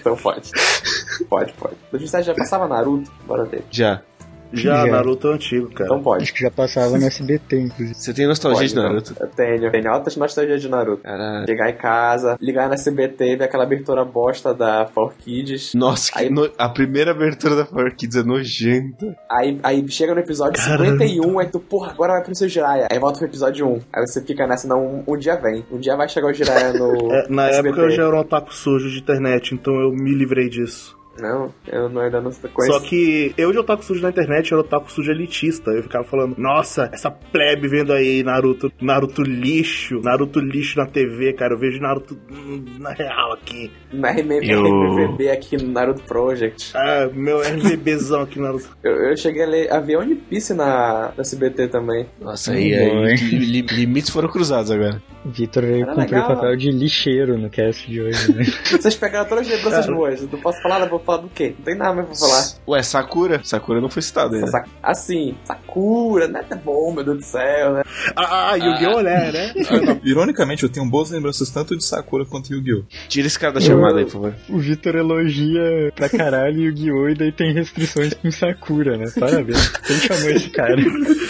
[0.00, 0.50] Então pode.
[1.28, 1.74] Pode, pode.
[1.90, 3.10] 2007 já passava Naruto?
[3.26, 3.64] Bora ver.
[3.70, 4.00] Já.
[4.52, 4.92] Já, Já.
[4.92, 5.84] Naruto é antigo, cara.
[5.90, 6.22] Então pode.
[6.22, 7.94] Acho que já passava no SBT, inclusive.
[7.94, 9.12] Você tem nostalgia Pode, de Naruto?
[9.12, 9.26] então.
[9.26, 9.70] Eu tenho.
[9.70, 11.02] Tenho altas nostalgias de Naruto.
[11.02, 11.46] Caralho.
[11.46, 15.74] Chegar em casa, ligar na CBT, ver aquela abertura bosta da 4Kids.
[15.74, 19.16] Nossa, que Aí- no- a primeira abertura da Power Kids é nojenta.
[19.30, 22.88] Aí, aí chega no episódio 51, aí tu, porra, agora vai pro seu Jiraiya.
[22.90, 23.80] Aí volta pro episódio 1.
[23.92, 25.64] Aí você fica nessa, não, um, um dia vem.
[25.70, 26.88] Um dia vai chegar o Jiraiya no.
[27.12, 27.68] É, na SBT.
[27.68, 30.97] época eu já era um otaku sujo de internet, então eu me livrei disso.
[31.20, 32.78] Não, eu não, ainda não conheço.
[32.78, 35.70] Só que eu de otaku sujo na internet era otaku sujo elitista.
[35.70, 41.32] Eu ficava falando, nossa, essa plebe vendo aí Naruto, Naruto lixo, Naruto lixo na TV,
[41.32, 41.54] cara.
[41.54, 43.70] Eu vejo Naruto hum, na real aqui.
[43.92, 46.72] Na RM- Eu- RMVB aqui no Naruto Project.
[46.76, 48.76] Ah, meu RVBzão aqui Naruto.
[48.82, 52.06] Eu, eu cheguei a, ler, a ver One Piece na, na CBT também.
[52.20, 55.02] Nossa, aí, aí li- limites foram cruzados agora.
[55.24, 58.44] Vitor veio Era cumprir o papel de lixeiro no cast de hoje, né?
[58.70, 60.20] Vocês pegaram todas as lembranças boas.
[60.22, 61.54] Não posso falar, não vou falar do quê?
[61.58, 62.44] Não tem nada mais pra falar.
[62.68, 63.40] Ué, Sakura?
[63.44, 64.46] Sakura não foi citado ainda.
[64.46, 67.82] Sa- Assim, Sakura, nada bom, meu Deus do céu, né?
[68.16, 69.00] Ah, ah Yu-Gi-Oh!
[69.02, 69.32] né?
[69.32, 70.00] né?
[70.04, 72.84] Ironicamente, eu tenho boas lembranças tanto de Sakura quanto Yu-Gi-Oh!
[73.08, 74.34] Tira esse cara da chamada aí, por favor.
[74.48, 77.08] O Vitor elogia pra caralho Yu-Gi-Oh!
[77.08, 79.06] e daí tem restrições com Sakura, né?
[79.18, 79.68] Parabéns.
[79.68, 80.76] Quem chamou esse cara?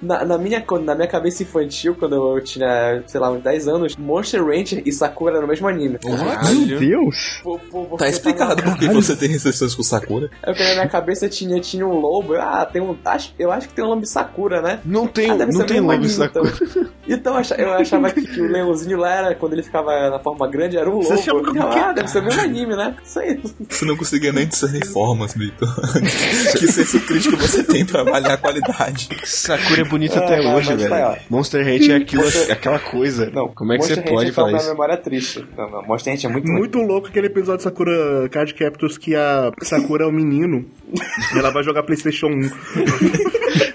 [0.00, 3.96] Na, na minha, na minha cabeça infantil, quando eu tinha, sei lá, uns 10 anos,
[3.96, 5.98] Monster Rancher e Sakura eram o mesmo anime.
[6.04, 7.40] Meu Deus!
[7.42, 10.30] Pô, pô, porque Tá explicado tava- por que você tem restrições com Sakura.
[10.42, 12.34] É porque na minha cabeça tinha, tinha um lobo.
[12.36, 12.96] Ah, tem um.
[13.04, 14.80] Acho, eu acho que tem um lobo Sakura, né?
[14.84, 16.52] Não tem, Ah, não tem anime, Sakura.
[16.52, 20.10] Então, então eu acha- eu achava que, que o leãozinho lá era, quando ele ficava
[20.10, 21.44] na forma grande, era um Você lobo.
[21.46, 21.82] como ficava, que é?
[21.82, 22.94] ah, deve ser o mesmo anime, né?
[23.04, 23.40] Isso aí.
[23.68, 25.68] Você não conseguia nem discernir formas, Vitor.
[26.58, 29.08] que senso crítico você tem pra avaliar a qualidade?
[29.24, 31.06] Sakura é bonita Ah, até hoje, tá, velho.
[31.06, 31.16] ó.
[31.30, 33.30] Monster Hate é aquilo, aquela coisa.
[33.30, 34.68] Não, Como é que você Monster pode Rancher tá falar isso?
[34.68, 35.46] memória triste.
[35.56, 36.48] Não, não, Monster Rancher é muito.
[36.48, 40.64] Muito louco aquele episódio de Sakura Card Captors que a Sakura é o menino
[41.34, 42.50] e ela vai jogar PlayStation 1.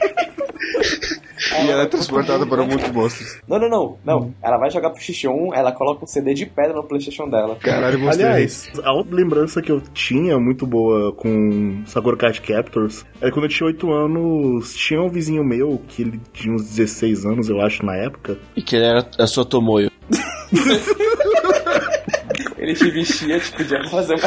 [1.73, 3.39] Ela é transportada para o mundo de monstros.
[3.47, 3.97] Não, não, não.
[4.05, 4.33] Não.
[4.41, 7.55] Ela vai jogar pro X1, ela coloca um CD de pedra no Playstation dela.
[7.55, 8.33] Caralho, Monster Hate.
[8.33, 13.45] Aliás, a outra lembrança que eu tinha muito boa com Sakura Card Captors era quando
[13.45, 17.59] eu tinha 8 anos, tinha um vizinho meu que ele tinha uns 16 anos, eu
[17.61, 18.37] acho, na época.
[18.55, 19.91] E que ele era a sua Tomoyo.
[22.63, 24.21] Ele te vestia, te pedia pra fazer uma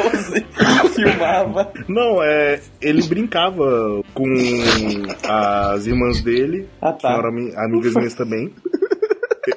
[0.00, 0.46] pose,
[0.96, 1.70] filmava.
[1.86, 2.58] Não, é.
[2.80, 4.24] Ele brincava com
[5.28, 7.12] as irmãs dele, Ah, que tá.
[7.12, 8.50] eram ami- amigas minhas também.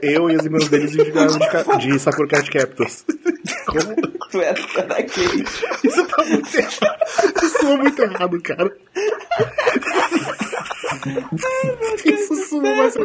[0.01, 3.05] Eu e as irmãs deles jogavam de, de Sakura Card Captors.
[3.67, 3.95] Como?
[4.31, 5.43] Tu era, era aquele.
[5.83, 6.97] Isso tá muito errado.
[7.41, 8.71] Isso soa muito errado, cara.
[12.05, 12.95] Isso soa mais.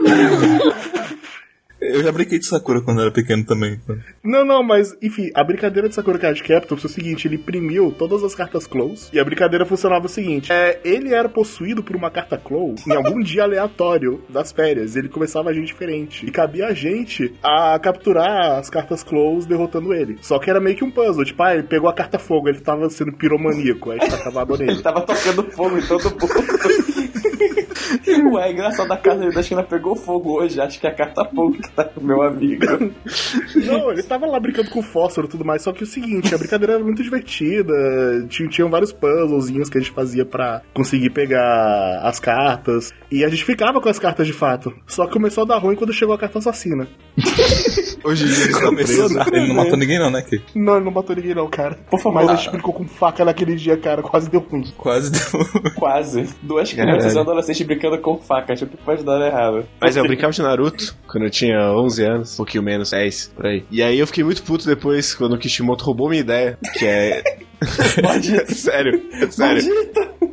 [1.81, 3.81] Eu já brinquei de Sakura quando era pequeno também.
[3.83, 3.97] então.
[4.23, 7.91] Não, não, mas enfim, a brincadeira de Sakura Card Captors foi o seguinte: ele imprimiu
[7.91, 11.97] todas as cartas close e a brincadeira funcionava o seguinte: é, ele era possuído por
[11.97, 14.95] uma carta close em algum dia aleatório das férias.
[14.97, 19.95] Ele começava a agir diferente e cabia a gente a capturar as cartas close derrotando
[19.95, 20.19] ele.
[20.21, 22.61] Só que era meio que um puzzle: tipo, ah, ele pegou a carta fogo, ele
[22.61, 24.21] tava sendo piromaníaco, aí a gente
[24.61, 24.83] Ele nele.
[24.83, 26.21] tava tocando fogo em todo mundo.
[28.29, 30.61] Ué, é engraçado, a casa da China pegou fogo hoje.
[30.61, 32.65] Acho que é a carta fogo que tá com meu amigo.
[33.55, 36.39] Não, ele tava lá brincando com fósforo e tudo mais, só que o seguinte, a
[36.39, 37.73] brincadeira era muito divertida,
[38.29, 43.29] tinha, tinham vários puzzlezinhos que a gente fazia pra conseguir pegar as cartas, e a
[43.29, 44.73] gente ficava com as cartas de fato.
[44.87, 46.87] Só que começou a dar ruim quando chegou a carta assassina.
[48.05, 49.15] Hoje em dia ele tá preso.
[49.15, 49.25] né?
[49.33, 51.79] Ele não matou ninguém não, né, que Não, ele não matou ninguém não, cara.
[51.91, 52.15] Por favor.
[52.15, 54.73] Mas a gente brincou com faca naquele dia, cara, quase deu ruim.
[54.77, 55.73] Quase deu...
[55.75, 56.29] Quase.
[56.43, 58.53] Duas crianças e um adolescente brincando com faca.
[58.53, 59.67] Acho que pode dar errado.
[59.81, 63.47] Mas eu brincava de Naruto quando eu tinha 11 anos, um pouquinho menos, 10, por
[63.47, 63.65] aí.
[63.71, 67.23] E aí eu fiquei muito puto depois quando o Kishimoto roubou minha ideia, que é...
[68.49, 69.63] sério, sério.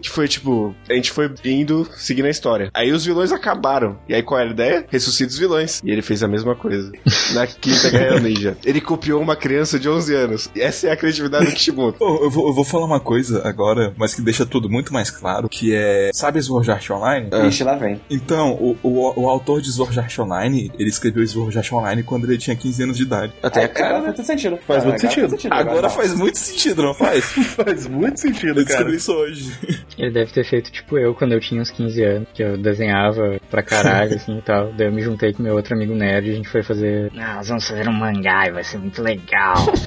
[0.01, 2.69] Que foi tipo, a gente foi indo seguindo a história.
[2.73, 3.97] Aí os vilões acabaram.
[4.07, 4.85] E aí qual era a ideia?
[4.89, 5.81] Ressuscita os vilões.
[5.83, 6.91] E ele fez a mesma coisa.
[7.33, 8.57] Na quinta Guerra Ninja.
[8.63, 10.49] Ele copiou uma criança de 11 anos.
[10.55, 11.97] E essa é a criatividade do Kishimoto.
[11.99, 15.09] Pô, eu, vou, eu vou falar uma coisa agora, mas que deixa tudo muito mais
[15.09, 16.11] claro, que é...
[16.13, 17.29] Sabe Sword Art Online?
[17.47, 17.99] Ixi, lá vem.
[18.09, 22.25] Então, o, o, o autor de Sword Art Online, ele escreveu Sword Art Online quando
[22.25, 23.33] ele tinha 15 anos de idade.
[23.41, 23.93] Até Agora cara.
[23.93, 24.59] faz muito sentido.
[24.67, 25.37] Faz muito sentido.
[25.51, 27.25] Agora faz muito sentido, não faz?
[27.57, 28.85] Faz muito sentido, Eu cara.
[28.85, 29.51] descobri isso hoje.
[29.97, 33.39] Ele deve ter feito tipo eu quando eu tinha uns 15 anos, que eu desenhava
[33.49, 34.71] pra caralho, assim e tal.
[34.73, 37.11] Daí eu me juntei com meu outro amigo nerd e a gente foi fazer.
[37.17, 39.55] Ah, nós vamos fazer um mangá e vai ser muito legal.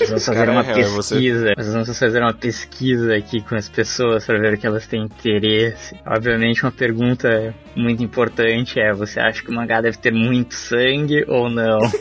[0.00, 1.52] Nós vamos fazer Cara, uma é, você- pesquisa.
[1.56, 5.02] Nós vamos fazer uma pesquisa aqui com as pessoas pra ver o que elas têm
[5.04, 5.94] interesse.
[6.06, 11.24] Obviamente, uma pergunta muito importante é: você acha que o mangá deve ter muito sangue
[11.28, 11.78] ou não?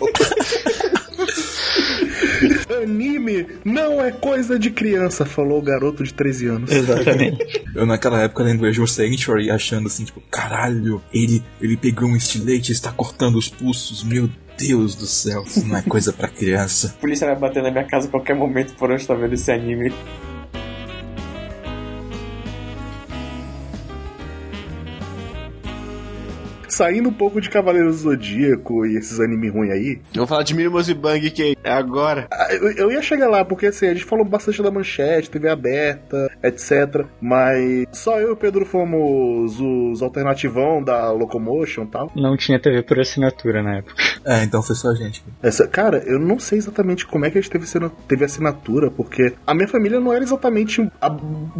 [2.81, 6.71] Anime não é coisa de criança, falou o garoto de 13 anos.
[6.71, 7.63] Exatamente.
[7.75, 12.15] Eu naquela época lembrei de um Sanctuary achando assim, tipo, caralho, ele, ele pegou um
[12.15, 14.29] estilete e está cortando os pulsos, meu
[14.67, 16.93] Deus do céu, isso não é coisa pra criança.
[16.97, 19.51] A polícia vai bater na minha casa a qualquer momento por onde tá vendo esse
[19.51, 19.91] anime.
[26.67, 30.43] Saindo um pouco de Cavaleiros do Zodíaco e esses anime ruins aí, Eu vou falar
[30.43, 32.27] de Minimus e Bang, que é agora.
[32.31, 35.49] Ah, Eu, eu ia chegar lá, porque assim, a gente falou bastante da manchete, TV
[35.49, 37.05] aberta, etc.
[37.21, 42.11] Mas só eu e o Pedro fomos os alternativão da Locomotion e tal.
[42.15, 43.93] Não tinha TV por assinatura na época.
[44.25, 45.23] É, então foi só a gente.
[45.41, 47.65] Essa, cara, eu não sei exatamente como é que a gente teve,
[48.07, 51.15] teve assinatura, porque a minha família não era exatamente a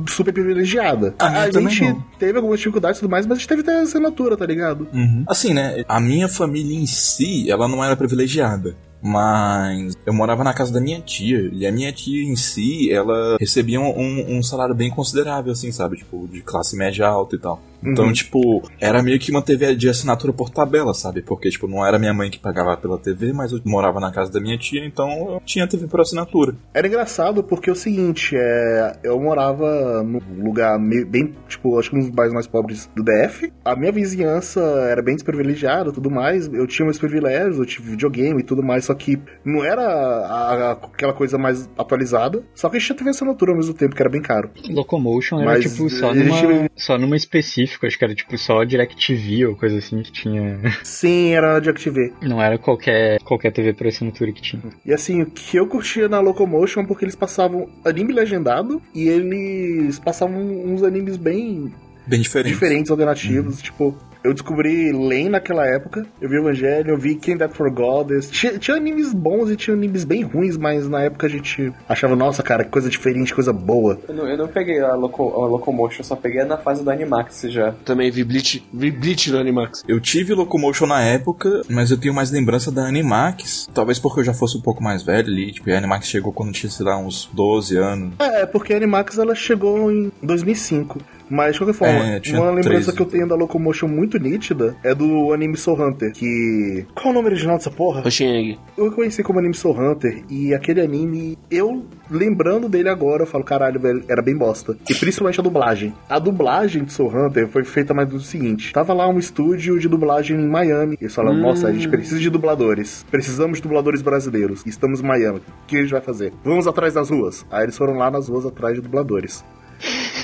[0.08, 1.16] super privilegiada.
[1.20, 2.04] A a gente não.
[2.20, 4.88] teve algumas dificuldades e tudo mais, mas a gente teve até assinatura, tá ligado?
[4.94, 5.24] Uhum.
[5.28, 5.84] Assim, né?
[5.88, 8.76] A minha família em si, ela não era privilegiada.
[9.04, 11.50] Mas eu morava na casa da minha tia.
[11.52, 15.98] E a minha tia em si, ela recebia um, um salário bem considerável, assim, sabe?
[15.98, 17.60] Tipo, de classe média alta e tal.
[17.84, 18.14] Então, Uhum.
[18.14, 21.22] tipo, era meio que uma TV de assinatura por tabela, sabe?
[21.22, 24.32] Porque, tipo, não era minha mãe que pagava pela TV, mas eu morava na casa
[24.32, 26.56] da minha tia, então eu tinha TV por assinatura.
[26.74, 31.90] Era engraçado porque é o seguinte, é, eu morava num lugar meio, bem, tipo, acho
[31.90, 33.52] que um dos bairros mais pobres do DF.
[33.66, 36.48] A minha vizinhança era bem desprivilegiada e tudo mais.
[36.54, 40.54] Eu tinha meus privilégios, eu tive videogame e tudo mais, só que não era a-
[40.54, 42.44] a- aquela coisa mais atualizada.
[42.54, 44.50] Só que a gente tinha TV assinatura ao mesmo tempo, que era bem caro.
[44.70, 48.38] Locomotion era Mas tipo só a gente- numa, só numa específica, acho que era tipo
[48.38, 50.60] só DirecTV ou coisa assim que tinha.
[50.84, 52.14] Sim, era de TV.
[52.22, 54.64] Não era qualquer, qualquer TV por assinatura que tinha.
[54.86, 59.08] E assim, o que eu curtia na Locomotion é porque eles passavam anime legendado e
[59.08, 61.74] eles passavam uns animes bem
[62.08, 62.52] Bem diferente.
[62.54, 63.62] diferentes, alternativos.
[63.62, 68.30] Tipo, eu descobri Len naquela época, eu vi Evangelho, eu vi King That For Goddess.
[68.30, 72.16] Tinha, tinha animes bons e tinha animes bem ruins, mas na época a gente achava,
[72.16, 74.00] nossa, cara, que coisa diferente, coisa boa.
[74.08, 77.42] Eu não, eu não peguei a, loco, a Locomotion, só peguei na fase do Animax
[77.50, 77.74] já.
[77.86, 79.84] Também vi Bleach, vi Bleach no Animax.
[79.88, 83.70] Eu tive Locomotion na época, mas eu tenho mais lembrança da Animax.
[83.74, 85.52] Talvez porque eu já fosse um pouco mais velho ali.
[85.52, 88.14] Tipo, a Animax chegou quando tinha, sei lá, uns 12 anos.
[88.20, 91.00] É, porque a Animax ela chegou em 2005.
[91.32, 92.94] Mas, de qualquer forma, É, uma lembrança 13.
[92.96, 96.86] que eu tenho da Locomotion muito nítida é do anime Soul Hunter, que...
[96.94, 98.04] Qual é o nome original dessa porra?
[98.06, 98.58] Hoshieng.
[98.78, 103.44] Eu conheci como anime Soul Hunter e aquele anime, eu lembrando dele agora, eu falo,
[103.44, 104.76] caralho, velho, era bem bosta.
[104.90, 105.94] E principalmente a dublagem.
[106.10, 109.88] A dublagem de Soul Hunter foi feita mais do seguinte: tava lá um estúdio de
[109.88, 110.98] dublagem em Miami.
[111.00, 113.06] E eles falaram, nossa, a gente precisa de dubladores.
[113.10, 114.64] Precisamos de dubladores brasileiros.
[114.66, 115.40] Estamos em Miami.
[115.40, 116.34] O que a gente vai fazer?
[116.44, 117.46] Vamos atrás das ruas.
[117.50, 119.44] Aí eles foram lá nas ruas atrás de dubladores.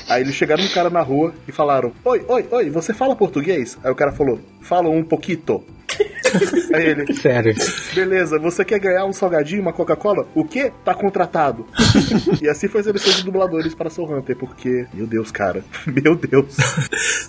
[0.09, 3.77] Aí eles chegaram um cara na rua e falaram: Oi, oi, oi, você fala português?
[3.83, 5.63] Aí o cara falou: Fala um pouquito.
[6.73, 7.55] Aí ele, Sério.
[7.93, 10.27] beleza, você quer ganhar um salgadinho, uma Coca-Cola?
[10.35, 10.71] O quê?
[10.83, 11.65] Tá contratado.
[12.41, 16.15] e assim foi a seleção de dubladores para Soul Hunter, porque, meu Deus, cara, meu
[16.15, 16.55] Deus.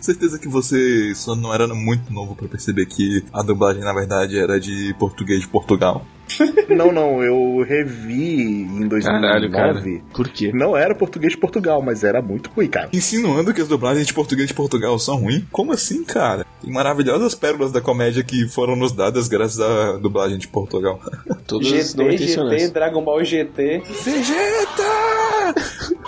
[0.01, 4.39] Certeza que você só não era muito novo pra perceber que a dublagem, na verdade,
[4.39, 6.05] era de português de Portugal.
[6.69, 9.03] Não, não, eu revi em 2009.
[9.03, 10.03] Caralho, cara.
[10.15, 10.53] Por quê?
[10.53, 12.89] Não era português de Portugal, mas era muito ruim, cara.
[12.93, 15.45] Insinuando que as dublagens de português de Portugal são ruins?
[15.51, 16.45] Como assim, cara?
[16.63, 21.01] Tem maravilhosas pérolas da comédia que foram nos dadas graças à dublagem de Portugal.
[21.47, 22.69] Todas não GT, GT.
[22.69, 23.83] Dragon Ball GT.
[24.05, 25.55] Vegeta!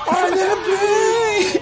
[0.06, 1.60] Olha bem!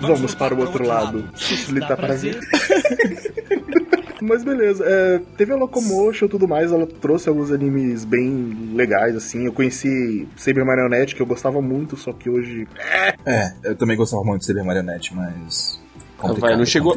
[0.00, 1.24] Vamos para o outro lado.
[1.34, 2.38] Facilitar prazer.
[4.24, 9.14] Mas beleza, é, teve a Locomotion e tudo mais, ela trouxe alguns animes bem legais,
[9.14, 9.46] assim.
[9.46, 12.66] Eu conheci Saber Marionette, que eu gostava muito, só que hoje.
[13.26, 15.82] É, eu também gostava muito de Saber Marionette, mas.
[16.16, 16.96] Complicado, Vai, não chegou.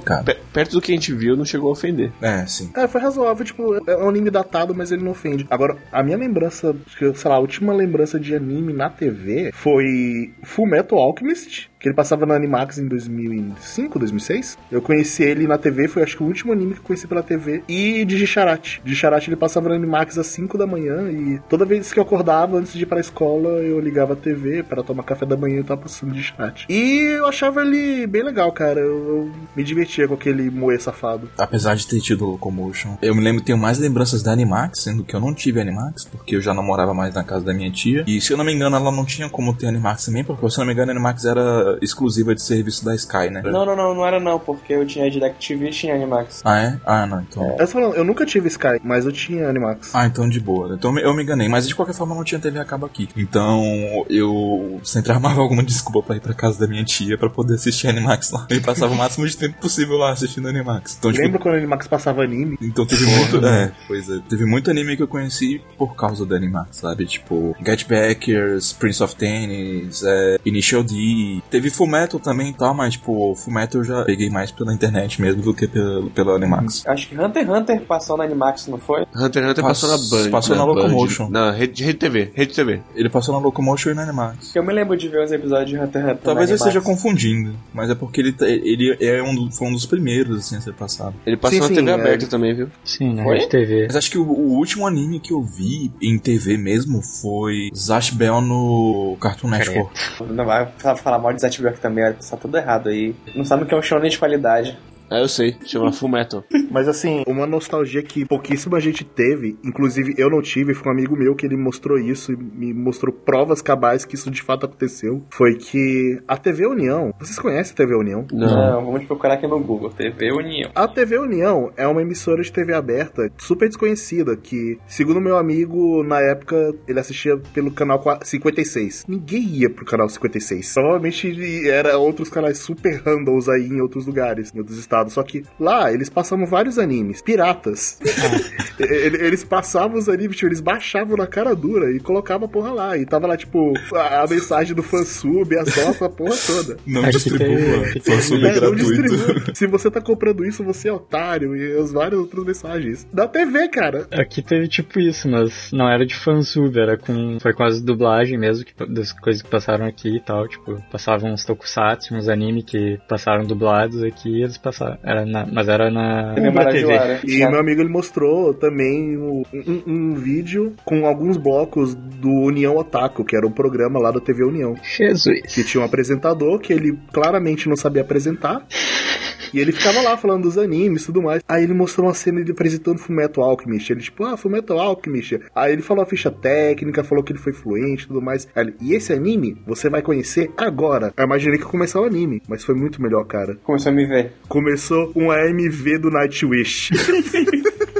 [0.53, 2.11] Perto do que a gente viu, não chegou a ofender.
[2.21, 2.71] É, sim.
[2.75, 5.45] É, foi razoável, tipo, é um anime datado, mas ele não ofende.
[5.49, 10.67] Agora, a minha lembrança, sei lá, a última lembrança de anime na TV foi Full
[10.67, 14.57] Metal Alchemist, que ele passava na Animax em 2005, 2006.
[14.71, 17.23] Eu conheci ele na TV, foi acho que o último anime que eu conheci pela
[17.23, 17.63] TV.
[17.67, 18.81] E de Jicharate.
[18.83, 22.03] De Jicharate ele passava na Animax às 5 da manhã e toda vez que eu
[22.03, 25.59] acordava antes de ir pra escola, eu ligava a TV para tomar café da manhã
[25.59, 26.65] e tava passando de Jicharate.
[26.69, 28.79] E eu achava ele bem legal, cara.
[28.79, 31.29] Eu, eu me divertia com aquele moe safado.
[31.37, 35.15] Apesar de ter tido Locomotion, eu me lembro, tenho mais lembranças da Animax, sendo que
[35.15, 38.03] eu não tive Animax, porque eu já não morava mais na casa da minha tia.
[38.07, 40.57] E se eu não me engano, ela não tinha como ter Animax também, porque se
[40.57, 43.41] eu não me engano, Animax era exclusiva de serviço da Sky, né?
[43.43, 46.41] Não, não, não, não era não, porque eu tinha DirecTV e tinha Animax.
[46.43, 46.79] Ah, é?
[46.85, 47.43] Ah, não, então.
[47.51, 49.93] Eu tô falando, eu nunca tive Sky, mas eu tinha Animax.
[49.93, 50.73] Ah, então de boa.
[50.73, 53.09] Então eu me enganei, mas de qualquer forma não tinha TV a cabo aqui.
[53.15, 53.63] Então
[54.09, 57.87] eu sempre armava alguma desculpa pra ir pra casa da minha tia pra poder assistir
[57.87, 58.47] Animax lá.
[58.49, 60.95] E passava o máximo de tempo possível lá assistindo Animax.
[60.97, 62.57] Então, tipo, Lembra quando a Animax passava anime?
[62.61, 63.45] Então teve muito.
[63.45, 64.19] É, pois é.
[64.29, 67.05] Teve muito anime que eu conheci por causa do Animax, sabe?
[67.05, 71.41] Tipo, Get Backers, Prince of Tennis, é, Initial D.
[71.57, 75.41] Teve Fullmetal também e tal, mas, tipo, Fullmetal eu já peguei mais pela internet mesmo
[75.41, 76.83] do que pela, pela Animax.
[76.85, 79.01] Acho que Hunter x Hunter passou na Animax, não foi?
[79.15, 80.29] Hunter x Hunter Pass- passou na Band.
[80.29, 80.73] passou na Band.
[80.73, 81.29] Locomotion.
[81.31, 82.31] Na Rede, Rede TV.
[82.35, 82.81] Rede TV.
[82.95, 84.55] Ele passou na Locomotion e na Animax.
[84.55, 86.79] Eu me lembro de ver os episódios de Hunter x Hunter Talvez na eu esteja
[86.79, 90.73] confundindo, mas é porque ele, ele é um, foi um dos primeiros, assim, a ser
[90.73, 91.15] passado.
[91.25, 91.93] Ele passou Sim, na sim, TV é.
[91.95, 92.69] aberta também, viu?
[92.85, 93.37] Sim, na Foi?
[93.39, 93.85] Rede TV.
[93.87, 98.11] Mas acho que o, o último anime que eu vi em TV mesmo foi Zash
[98.11, 99.89] Bell no Cartoon Network.
[100.29, 100.67] Não vai
[101.01, 103.15] falar mal de Zatibioc também, tá tudo errado aí.
[103.35, 104.77] Não sabe o que é um shonen de qualidade.
[105.09, 105.55] Ah, eu sei.
[105.65, 106.43] Chama Full Metal.
[106.69, 111.15] Mas assim, uma nostalgia que pouquíssima gente teve, inclusive eu não tive, foi um amigo
[111.15, 115.23] meu que ele mostrou isso e me mostrou provas cabais que isso de fato aconteceu.
[115.29, 118.25] Foi que a TV União, vocês conhecem a TV União?
[118.31, 119.89] Não, vamos procurar aqui no Google.
[119.91, 120.69] TV União.
[120.75, 126.03] A TV União é uma emissora de TV aberta super desconhecida que, segundo meu amigo,
[126.03, 129.05] na época ele assistia pelo canal 56.
[129.07, 130.73] Ninguém ia pro canal 56.
[130.73, 134.96] Provavelmente era outros canais super randoms aí em outros lugares, em outros estados.
[135.09, 137.99] Só que lá eles passavam vários animes, piratas.
[138.79, 142.71] Ele- eles passavam os animes, tipo, eles baixavam na cara dura e colocavam a porra
[142.71, 142.97] lá.
[142.97, 146.77] E tava lá, tipo, a, a mensagem do fansub, as notas, a porra toda.
[146.85, 147.47] Não Aqui distribua.
[147.47, 149.01] tem- Fansub É, não gratuito.
[149.03, 149.55] distribua.
[149.55, 153.07] Se você tá comprando isso, você é otário e as várias outras mensagens.
[153.11, 154.07] Da TV, cara.
[154.11, 157.39] Aqui teve tipo isso, mas não era de fansub, era com.
[157.39, 160.47] Foi com as dublagens mesmo, que, das coisas que passaram aqui e tal.
[160.47, 164.86] Tipo, passavam uns tokusatsu, uns anime que passaram dublados aqui, eles passaram.
[165.03, 166.93] Era na, mas era na, TV na TV.
[167.27, 172.75] E meu amigo ele mostrou também um, um- um vídeo com alguns blocos do União
[172.77, 174.75] Otaku, que era um programa lá da TV União.
[174.97, 175.41] Jesus.
[175.53, 178.65] Que tinha um apresentador que ele claramente não sabia apresentar.
[179.53, 181.41] E ele ficava lá falando dos animes e tudo mais.
[181.47, 183.89] Aí ele mostrou uma cena dele apresentando Fullmetal Alchemist.
[183.89, 185.39] Ele, tipo, ah, Fullmetal Alchemist.
[185.55, 188.45] Aí ele falou a ficha técnica, falou que ele foi fluente e tudo mais.
[188.53, 191.13] Aí ele, e esse anime você vai conhecer agora.
[191.15, 193.57] Eu imaginei que ia começar o anime, mas foi muito melhor, cara.
[193.63, 194.33] Começou a me ver.
[194.77, 196.91] Começou um AMV do Nightwish.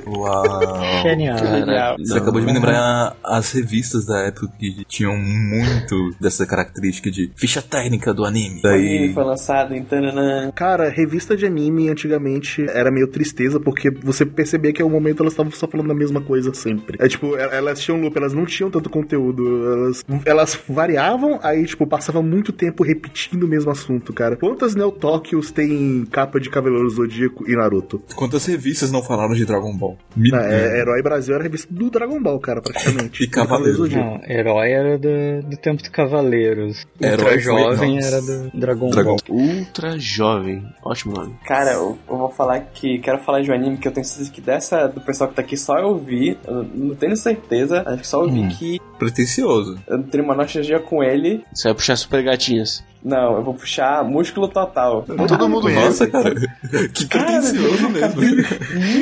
[0.08, 1.01] Uau.
[1.03, 1.95] Genial.
[1.99, 7.32] Você acabou de me lembrar as revistas da época que tinham muito dessa característica de
[7.36, 8.62] ficha técnica do anime.
[8.64, 9.14] O anime Daí.
[9.14, 10.51] foi lançado em Tananã.
[10.55, 15.34] Cara, revista de anime antigamente era meio tristeza, porque você percebia que ao momento elas
[15.34, 16.97] estavam só falando a mesma coisa sempre.
[16.99, 19.43] É tipo, el- elas tinham loop, elas não tinham tanto conteúdo.
[19.74, 24.36] Elas, elas variavam, aí, tipo, passava muito tempo repetindo o mesmo assunto, cara.
[24.36, 28.01] Quantas Neo Tóquios tem capa de Cavaleiro Zodíaco e Naruto?
[28.16, 29.97] Quantas revistas não falaram de Dragon Ball?
[30.16, 30.34] Me...
[30.34, 33.24] Ah, é, Herói Brasil era a revista do Dragon Ball, cara, praticamente.
[33.26, 33.78] E Cavaleiro.
[33.78, 34.06] Zodíaco.
[34.06, 36.86] Não, herói era do, do tempo dos Cavaleiros.
[37.00, 39.38] Herói Ultra jovem era do Dragon, Dragon Ball.
[39.38, 40.66] Ultra jovem.
[40.84, 41.36] Ótimo nome.
[41.45, 44.32] Cara, eu, eu vou falar que quero falar de um anime que eu tenho certeza
[44.32, 48.02] que dessa do pessoal que tá aqui só eu vi, eu não tenho certeza, acho
[48.02, 48.50] que só eu vi Hum.
[48.50, 49.78] que Pretencioso.
[49.88, 51.43] eu tenho uma nostalgia com ele.
[51.54, 52.84] Você vai puxar super gatinhas.
[53.04, 55.04] Não, eu vou puxar Músculo Total.
[55.28, 56.34] Todo mundo Nossa, cara.
[56.93, 58.22] Que pretencioso mesmo.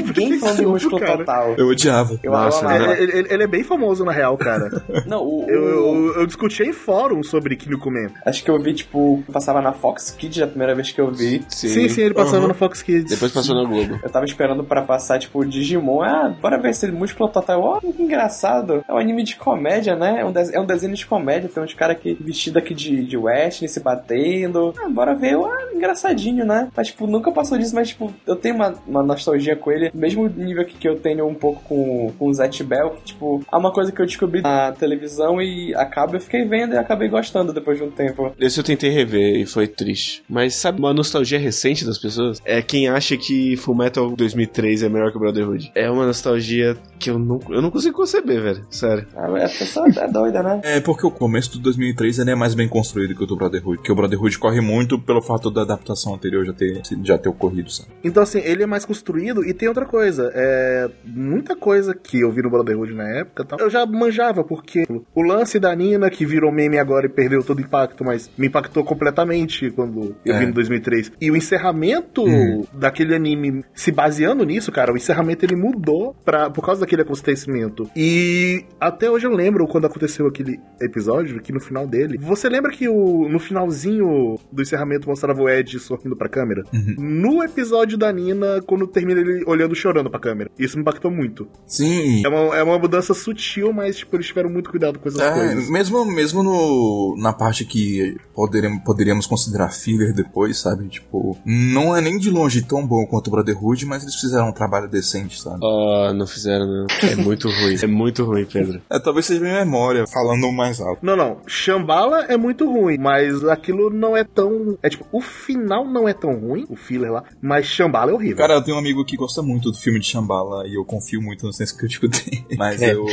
[0.04, 1.18] Ninguém falando de Músculo cara.
[1.18, 1.56] Total.
[1.58, 2.20] Eu odiava.
[2.24, 2.94] Eu Nossa, amava.
[2.98, 4.70] Ele, ele- ele é bem famoso, na real, cara.
[5.08, 8.10] Não, o, Eu, o- eu, eu discuti em fórum sobre Kinnikuman.
[8.26, 11.44] acho que eu vi, tipo, passava na Fox Kids a primeira vez que eu vi.
[11.50, 12.48] Sim, sim, ele passava Uhum.
[12.50, 13.10] no Fox Kids.
[13.12, 14.00] Depois passou na Globo.
[14.04, 16.02] Eu tava esperando pra passar, tipo, Digimon.
[16.04, 17.62] Ah, bora ver esse músculo total.
[17.62, 18.84] Ó, que engraçado.
[18.88, 20.18] É um anime de comédia, né?
[20.22, 21.50] É um, de- é um desenho de comédia.
[21.54, 24.74] Tem uns caras aqui vestidos aqui de, de western se batendo.
[24.84, 25.36] Ah, bora ver.
[25.36, 26.70] Ah, engraçadinho, né?
[26.76, 29.92] Mas, tipo, nunca passou disso, mas, tipo, eu tenho uma, uma nostalgia com ele.
[29.94, 33.44] Mesmo nível que, que eu tenho um pouco com, com o Zet Bell, que, tipo,
[33.52, 37.08] é uma coisa que eu descobri na televisão e acaba, eu fiquei vendo e acabei
[37.08, 38.34] gostando depois de um tempo.
[38.40, 40.24] Esse eu tentei rever e foi triste.
[40.28, 42.42] Mas sabe uma nostalgia recente das pessoas?
[42.44, 45.72] É quem acha que Fullmetal 2003 é melhor que o Brotherhood.
[45.76, 48.66] É uma nostalgia que eu não, eu não consigo conceber, velho.
[48.70, 49.06] Sério.
[49.16, 50.62] Ah, A pessoa é doida, né?
[50.64, 53.75] É porque o começo do 2003 ele é mais bem construído que o do Brotherhood.
[53.76, 57.70] Porque o Brotherhood corre muito pelo fato da adaptação anterior já ter, já ter ocorrido,
[57.72, 57.90] sabe?
[58.04, 60.32] Então, assim, ele é mais construído e tem outra coisa.
[60.34, 60.90] É.
[61.06, 65.22] Muita coisa que eu vi no Brotherhood na época tal, eu já manjava, porque o
[65.22, 68.84] lance da Nina, que virou meme agora e perdeu todo o impacto, mas me impactou
[68.84, 70.40] completamente quando eu É.
[70.40, 71.12] vi no 2003.
[71.22, 72.64] E o encerramento Hum.
[72.74, 77.90] daquele anime, se baseando nisso, cara, o encerramento ele mudou pra, por causa daquele acontecimento.
[77.96, 82.18] E até hoje eu lembro quando aconteceu aquele episódio, que no final dele.
[82.20, 83.40] Você lembra que o, no
[83.72, 86.64] finalzinho do encerramento mostrava o Ed sorrindo pra câmera?
[86.74, 86.96] Uhum.
[86.98, 90.50] No episódio da Nina, quando termina ele olhando chorando pra câmera.
[90.58, 91.48] Isso me impactou muito.
[91.66, 92.24] Sim.
[92.26, 95.32] É uma, é uma mudança sutil, mas tipo, eles tiveram muito cuidado com essas É,
[95.32, 95.70] coisas.
[95.70, 100.88] mesmo, mesmo no, na parte que poderíamos, poderíamos considerar filler depois, sabe?
[100.88, 104.54] Tipo, não é nem de longe tão bom quanto o Brotherhood, mas eles fizeram um
[104.54, 105.60] trabalho decente, sabe?
[105.64, 106.86] Ah, não fizeram, não.
[107.02, 107.76] É muito ruim.
[107.82, 108.82] É muito ruim, Pedro.
[108.90, 111.00] É, talvez seja minha memória, falando mais alto.
[111.06, 111.38] Não, não.
[111.48, 114.78] Shambhala é muito ruim, mas aquilo não é tão.
[114.84, 118.38] É tipo, o final não é tão ruim, o filler lá, mas Shambhala é horrível.
[118.38, 121.22] Cara, eu tenho um amigo que gosta muito do filme de Shambhala e eu confio
[121.22, 122.46] muito no senso crítico dele.
[122.58, 122.94] Mas É.
[122.94, 123.06] eu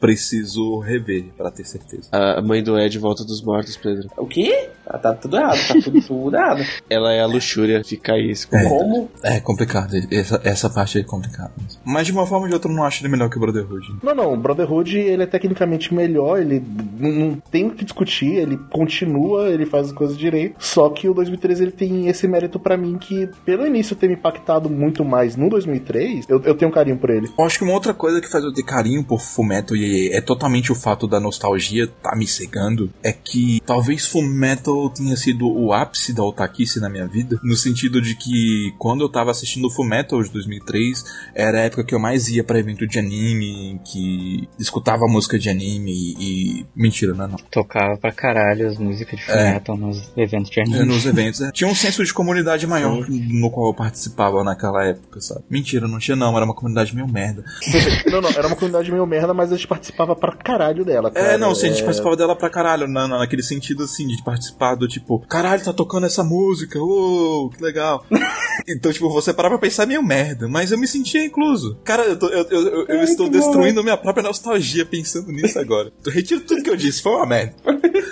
[0.00, 2.08] preciso rever pra ter certeza.
[2.12, 4.08] A mãe do Ed volta dos mortos, Pedro.
[4.16, 4.70] O quê?
[4.84, 6.62] Tá, tá tudo errado, tá tudo, tudo errado.
[6.90, 8.64] Ela é a luxúria, fica esse É.
[8.68, 9.08] Como?
[9.22, 11.52] É complicado, essa, essa parte é complicada.
[11.84, 13.86] Mas de uma forma ou de outra eu não acho ele melhor que o Brotherhood.
[14.02, 16.60] Não, não, o Brotherhood ele é tecnicamente melhor, ele
[16.98, 20.54] não, não tem o que discutir, ele continua, ele faz as coisas direito.
[20.58, 24.14] Só que o 2003 ele tem esse mérito pra mim que, pelo início ter me
[24.14, 27.28] impactado muito mais no 2003, eu, eu tenho um carinho por ele.
[27.38, 30.20] Eu acho que uma outra coisa que faz eu ter carinho por Fullmetal e é
[30.20, 35.72] totalmente o fato da nostalgia tá me cegando é que talvez Fullmetal tenha sido o
[35.72, 40.22] ápice da otakice na minha vida, no sentido de que quando eu tava assistindo Fullmetal
[40.22, 41.04] de 2003,
[41.34, 45.48] era a época que eu mais ia pra evento de anime, que escutava música de
[45.48, 46.66] anime e...
[46.74, 47.36] Mentira, não é não.
[47.50, 49.60] Tocava pra caralho as músicas de É.
[49.70, 50.84] Fullmetal nos eventos de É, anime.
[50.84, 51.40] nos eventos.
[51.40, 51.50] é.
[51.52, 55.42] Tinha um senso de comunidade maior no qual eu participava naquela época, sabe?
[55.48, 57.44] Mentira, não tinha não, era uma comunidade meio merda.
[58.10, 61.10] não, não, era uma comunidade meio merda, mas a gente participava pra caralho dela.
[61.10, 61.34] Cara.
[61.34, 64.06] É, não, sim, a gente É, participava dela pra caralho, na, na- naquele sentido assim,
[64.06, 68.04] de participar do tipo, caralho, tá tocando essa música, uou, que legal.
[68.68, 71.76] então, tipo, você parava pra pensar meio merda, mas eu me sentia incluso.
[71.84, 75.92] Cara, eu, tô- eu- eu- eu- eu estou destruindo minha própria nostalgia pensando nisso agora.
[76.04, 77.54] Eu retiro tudo que eu disse, foi uma merda.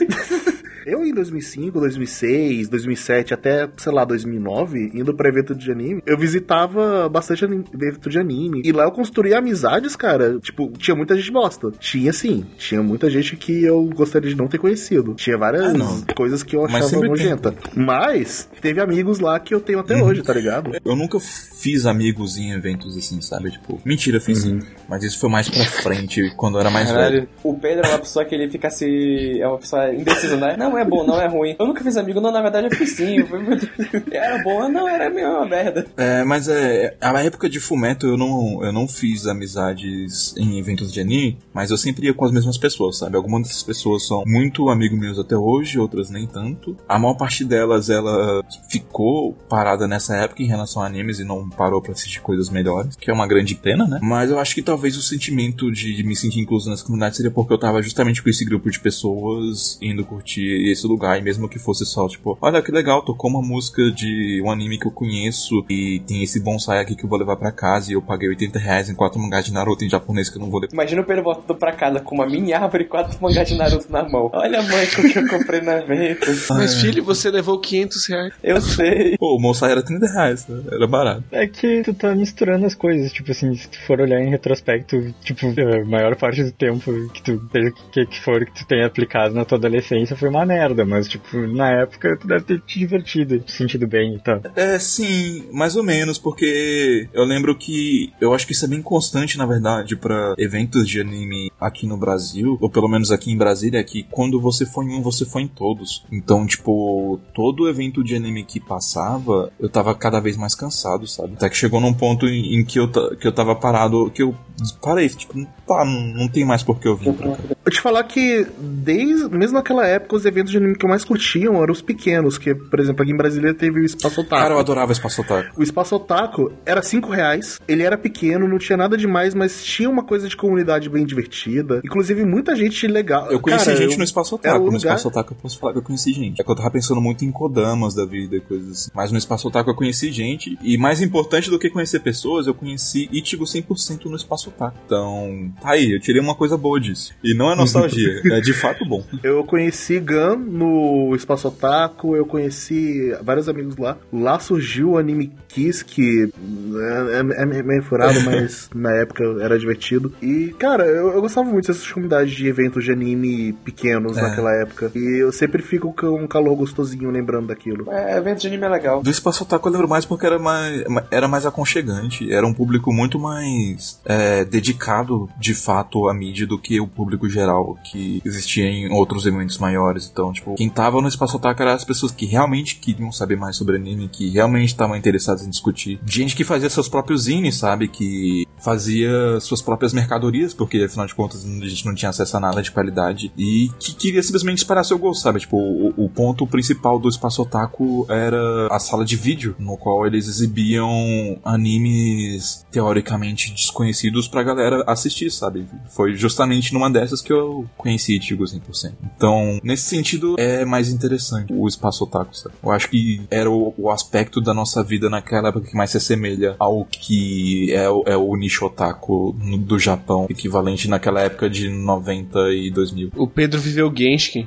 [0.90, 6.16] Eu em 2005, 2006, 2007, até, sei lá, 2009, indo pra evento de anime, eu
[6.16, 8.62] visitava bastante evento de anime.
[8.64, 10.38] E lá eu construí amizades, cara.
[10.40, 11.70] Tipo, tinha muita gente bosta.
[11.78, 12.44] Tinha sim.
[12.56, 15.14] Tinha muita gente que eu gostaria de não ter conhecido.
[15.14, 17.10] Tinha várias Ah, coisas que eu Mas achava tem.
[17.10, 17.54] nojenta.
[17.74, 20.72] Mas teve amigos lá que eu tenho até hoje, tá ligado?
[20.84, 23.50] Eu nunca fiz amigos em eventos assim, sabe?
[23.50, 24.60] Tipo, mentira, fiz sim.
[24.88, 26.98] Mas isso foi mais pra frente, quando eu era mais velho.
[26.98, 27.28] Caralho.
[27.42, 29.40] O Pedro é uma pessoa que ele fica se.
[29.40, 30.56] É uma pessoa indecisa, né?
[30.58, 31.56] Não é bom, não é ruim.
[31.58, 33.16] Eu nunca fiz amigo, não, na verdade eu fiz sim.
[34.10, 35.86] Era bom, não, era meio uma merda.
[35.96, 36.96] É, mas é.
[37.00, 41.70] A época de Fumeto eu não, eu não fiz amizades em eventos de anime, mas
[41.70, 43.16] eu sempre ia com as mesmas pessoas, sabe?
[43.16, 46.76] Algumas dessas pessoas são muito amigos meus até hoje, outras nem tanto.
[46.88, 51.48] A maior parte delas, ela ficou parada nessa época em relação a animes e não
[51.48, 53.98] parou pra assistir coisas melhores, que é uma grande pena, né?
[54.02, 57.52] Mas eu acho que talvez o sentimento de me sentir incluso nessa comunidade seria porque
[57.52, 61.58] eu tava justamente com esse grupo de pessoas indo curtir esse lugar, e mesmo que
[61.58, 65.64] fosse só, tipo, olha que legal, tocou uma música de um anime que eu conheço
[65.68, 68.58] e tem esse bonsai aqui que eu vou levar pra casa e eu paguei 80
[68.58, 70.68] reais em quatro mangás de Naruto em japonês que eu não vou ler.
[70.72, 73.90] Imagina o Pedro voltando pra casa com uma mini árvore e quatro mangás de Naruto
[73.90, 74.30] na mão.
[74.32, 76.26] Olha, mãe, o que eu comprei no evento.
[76.50, 78.32] Mas, filho, você levou 500 reais.
[78.42, 79.16] Eu sei.
[79.18, 80.62] Pô, o bonsai era 30 reais, né?
[80.72, 81.24] Era barato.
[81.30, 85.14] É que tu tá misturando as coisas, tipo assim, se tu for olhar em retrospecto,
[85.22, 88.66] tipo, a maior parte do tempo que tu, seja o que, que for que tu
[88.66, 92.60] tenha aplicado na tua adolescência foi uma merda, mas tipo, na época tu deve ter
[92.60, 94.40] te divertido, te sentido bem e tal.
[94.56, 98.82] É, sim, mais ou menos, porque eu lembro que eu acho que isso é bem
[98.82, 103.36] constante, na verdade, pra eventos de anime aqui no Brasil, ou pelo menos aqui em
[103.36, 106.04] Brasília, é que quando você foi em um, você foi em todos.
[106.10, 111.34] Então, tipo, todo evento de anime que passava, eu tava cada vez mais cansado, sabe?
[111.34, 114.34] Até que chegou num ponto em, que, eu que eu tava parado, que eu
[114.82, 115.34] parei, tipo,
[115.66, 117.42] tá, não, não tem mais por que eu vir pra cá.
[117.68, 121.04] Eu te falar que, desde, mesmo naquela época, os eventos de anime que eu mais
[121.04, 124.40] curtiam eram os pequenos, que, por exemplo, aqui em Brasília teve o Espaço Otaku.
[124.42, 125.50] Cara, eu adorava Espaço Otaku.
[125.54, 129.90] O Espaço Otaku era 5 reais, ele era pequeno, não tinha nada demais, mas tinha
[129.90, 131.82] uma coisa de comunidade bem divertida.
[131.84, 133.30] Inclusive, muita gente legal.
[133.30, 134.58] Eu conheci Cara, gente eu- no Espaço o Otaku.
[134.60, 136.40] No lugar- Espaço Otaku eu posso falar que eu conheci gente.
[136.40, 138.90] É que eu tava pensando muito em Kodamas da vida e coisas assim.
[138.94, 140.56] Mas no Espaço Otaku eu conheci gente.
[140.62, 144.74] E mais importante do que conhecer pessoas, eu conheci Ichigo 100% no Espaço Otaku.
[144.86, 147.12] Então, tá aí, eu tirei uma coisa boa disso.
[147.22, 149.04] E não é nostalgia, é de fato bom.
[149.22, 153.96] Eu conheci Gun no Espaço Otaku, eu conheci vários amigos lá.
[154.12, 156.30] Lá surgiu o Anime Kiss, que
[156.76, 160.12] é, é- é meio furado, mas na época era divertido.
[160.22, 164.22] E, cara, eu, eu gostava muito dessas comunidades de eventos de anime pequenos É.
[164.22, 164.90] naquela época.
[164.94, 167.90] E eu sempre fico com um calor gostosinho lembrando daquilo.
[167.92, 169.02] É, evento de anime é legal.
[169.02, 172.30] Do Espaço Otaku eu lembro mais porque era mais, era mais aconchegante.
[172.32, 177.28] Era um público muito mais é, dedicado, de fato, à mídia do que o público
[177.28, 177.47] geral
[177.84, 180.08] que existia em outros eventos maiores.
[180.10, 183.56] Então, tipo, quem tava no Espaço Otaku eram as pessoas que realmente queriam saber mais
[183.56, 186.00] sobre anime, que realmente estavam interessadas em discutir.
[186.06, 187.88] Gente que fazia seus próprios zines, sabe?
[187.88, 192.40] Que fazia suas próprias mercadorias, porque afinal de contas a gente não tinha acesso a
[192.40, 193.32] nada de qualidade.
[193.36, 195.40] E que queria simplesmente espalhar seu gosto, sabe?
[195.40, 200.06] Tipo, o, o ponto principal do Espaço Otaku era a sala de vídeo, no qual
[200.06, 205.66] eles exibiam animes teoricamente desconhecidos pra galera assistir, sabe?
[205.88, 208.92] Foi justamente numa dessas que eu eu conheci Ichigo 100%.
[209.16, 212.54] Então, nesse sentido, é mais interessante o espaço otaku, sabe?
[212.62, 215.96] Eu acho que era o, o aspecto da nossa vida naquela época que mais se
[215.96, 221.48] assemelha ao que é, o- é o nicho otaku no- do Japão, equivalente naquela época
[221.48, 223.10] de 90 e 2000.
[223.16, 224.46] O Pedro viveu Genshin.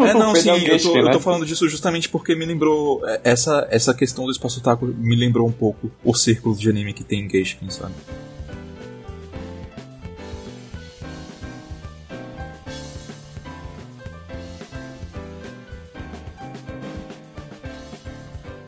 [0.00, 1.12] É, não, sim, um eu tô, eu né?
[1.12, 3.06] tô falando disso justamente porque me lembrou.
[3.06, 6.92] é, Essa, essa questão do espaço otaku me lembrou um pouco o círculo de anime
[6.92, 7.94] que tem em Geishin, sabe?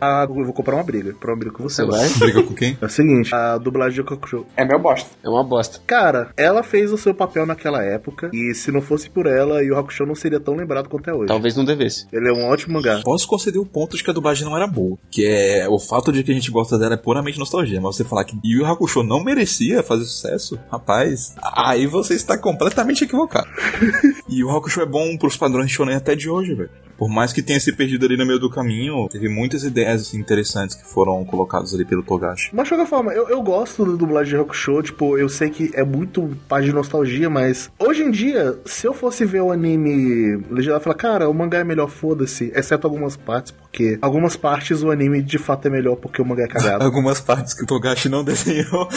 [0.04, 1.12] Ah, eu vou comprar uma briga.
[1.12, 1.84] Comprar uma briga com você.
[1.84, 2.08] Você vai?
[2.18, 2.76] Briga com quem?
[2.80, 4.44] É o seguinte, a dublagem de Kokusho.
[4.56, 5.08] É meu bosta.
[5.22, 5.78] É uma bosta.
[5.86, 9.78] Cara, ela fez o seu papel naquela época, e se não fosse por ela, Yu
[9.78, 11.28] Hakusho não seria tão lembrado quanto é hoje.
[11.28, 12.08] Talvez não devesse.
[12.12, 13.00] Ele é um ótimo mangá.
[13.04, 14.98] Posso conceder o ponto de que a dublagem não era boa.
[15.08, 17.80] Que é o fato de que a gente gosta dela é puramente nostalgia.
[17.80, 23.04] Mas você falar que Yu Hakusho não merecia fazer sucesso, rapaz, aí você está completamente
[23.04, 23.46] equivocado.
[24.28, 26.70] e Yu Hakusho é bom pros padrões de shonen até de hoje, velho.
[27.02, 30.76] Por mais que tenha se perdido ali no meio do caminho, teve muitas ideias interessantes
[30.76, 32.50] que foram colocadas ali pelo Togashi.
[32.52, 35.72] Mas de qualquer forma, eu, eu gosto da dublagem de Hakusho, tipo, eu sei que
[35.74, 40.36] é muito parte de nostalgia, mas hoje em dia, se eu fosse ver o anime
[40.48, 44.84] legendado, eu falar, cara, o mangá é melhor, foda-se, exceto algumas partes, porque algumas partes
[44.84, 46.84] o anime de fato é melhor porque o mangá é cagado.
[46.92, 48.88] Algumas partes que o Togashi não desenhou.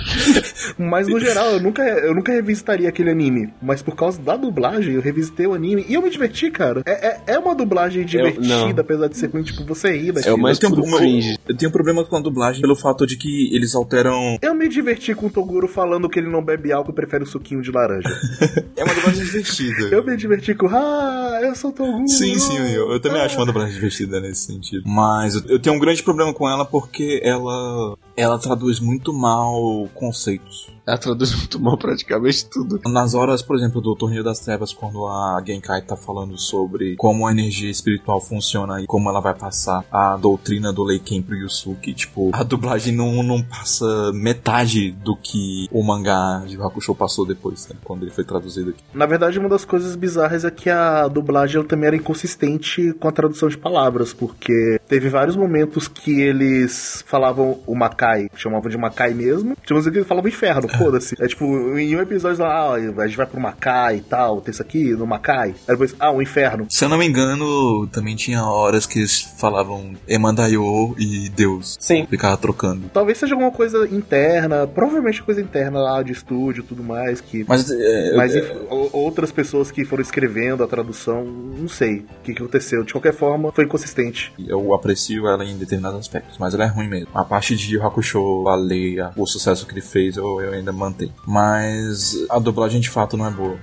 [0.78, 4.94] mas no geral, eu nunca, eu nunca revisitaria aquele anime, mas por causa da dublagem,
[4.94, 6.82] eu revisitei o anime e eu me diverti, cara.
[6.86, 8.68] É, é, é uma dublagem divertida, não.
[8.70, 11.72] apesar de ser ruim, tipo, você ri É mais eu, tenho, um- eu tenho um
[11.72, 14.38] problema com a dublagem pelo fato de que eles alteram.
[14.42, 17.26] Eu me diverti com o Toguro falando que ele não bebe álcool e prefere o
[17.26, 18.08] suquinho de laranja.
[18.76, 19.82] É uma dublagem divertida.
[19.94, 22.08] Eu me diverti com, ah, eu sou Toguro.
[22.08, 24.82] Sim, sim, eu, eu também acho uma dublagem divertida nesse sentido.
[24.86, 29.88] Mas eu, eu tenho um grande problema com ela porque ela ela traduz muito mal
[29.94, 30.72] conceitos.
[30.86, 32.80] Ela traduz muito mal praticamente tudo.
[32.90, 37.26] Nas horas, por exemplo, do Torneio das Trevas, quando a Genkai tá falando sobre como
[37.26, 41.94] a energia espiritual funciona e como ela vai passar a doutrina do Leiken pro Yusuke,
[41.94, 47.60] tipo, a dublagem não, não passa metade do que o mangá de Hakusho passou depois,
[47.60, 47.80] sabe?
[47.82, 48.82] Quando ele foi traduzido aqui.
[48.92, 53.08] Na verdade, uma das coisas bizarras é que a dublagem ela também era inconsistente com
[53.08, 57.74] a tradução de palavras, porque teve vários momentos que eles falavam o
[58.04, 61.16] Makai, chamavam de Makai mesmo, tinha uns que eles falavam inferno, foda-se.
[61.18, 61.44] É tipo,
[61.78, 64.92] em um episódio lá, ah, a gente vai pro Makai e tal, tem isso aqui
[64.92, 65.48] no Makai.
[65.48, 66.66] Aí depois, ah, o inferno.
[66.68, 71.76] Se eu não me engano, também tinha horas que eles falavam Emandayo e Deus.
[71.80, 72.06] Sim.
[72.08, 72.90] Ficava trocando.
[72.92, 77.44] Talvez seja alguma coisa interna, provavelmente coisa interna lá de estúdio e tudo mais, que
[77.48, 78.56] Mas, é, Mas é,
[78.92, 82.84] outras pessoas que foram escrevendo a tradução, não sei o que, que aconteceu.
[82.84, 84.32] De qualquer forma, foi inconsistente.
[84.46, 87.08] eu aprecio ela em determinados aspectos, mas ela é ruim mesmo.
[87.14, 91.12] A parte de Hakusho, a Leia, o sucesso que ele fez, eu, eu ainda mantenho.
[91.24, 93.56] Mas a dublagem de fato não é boa.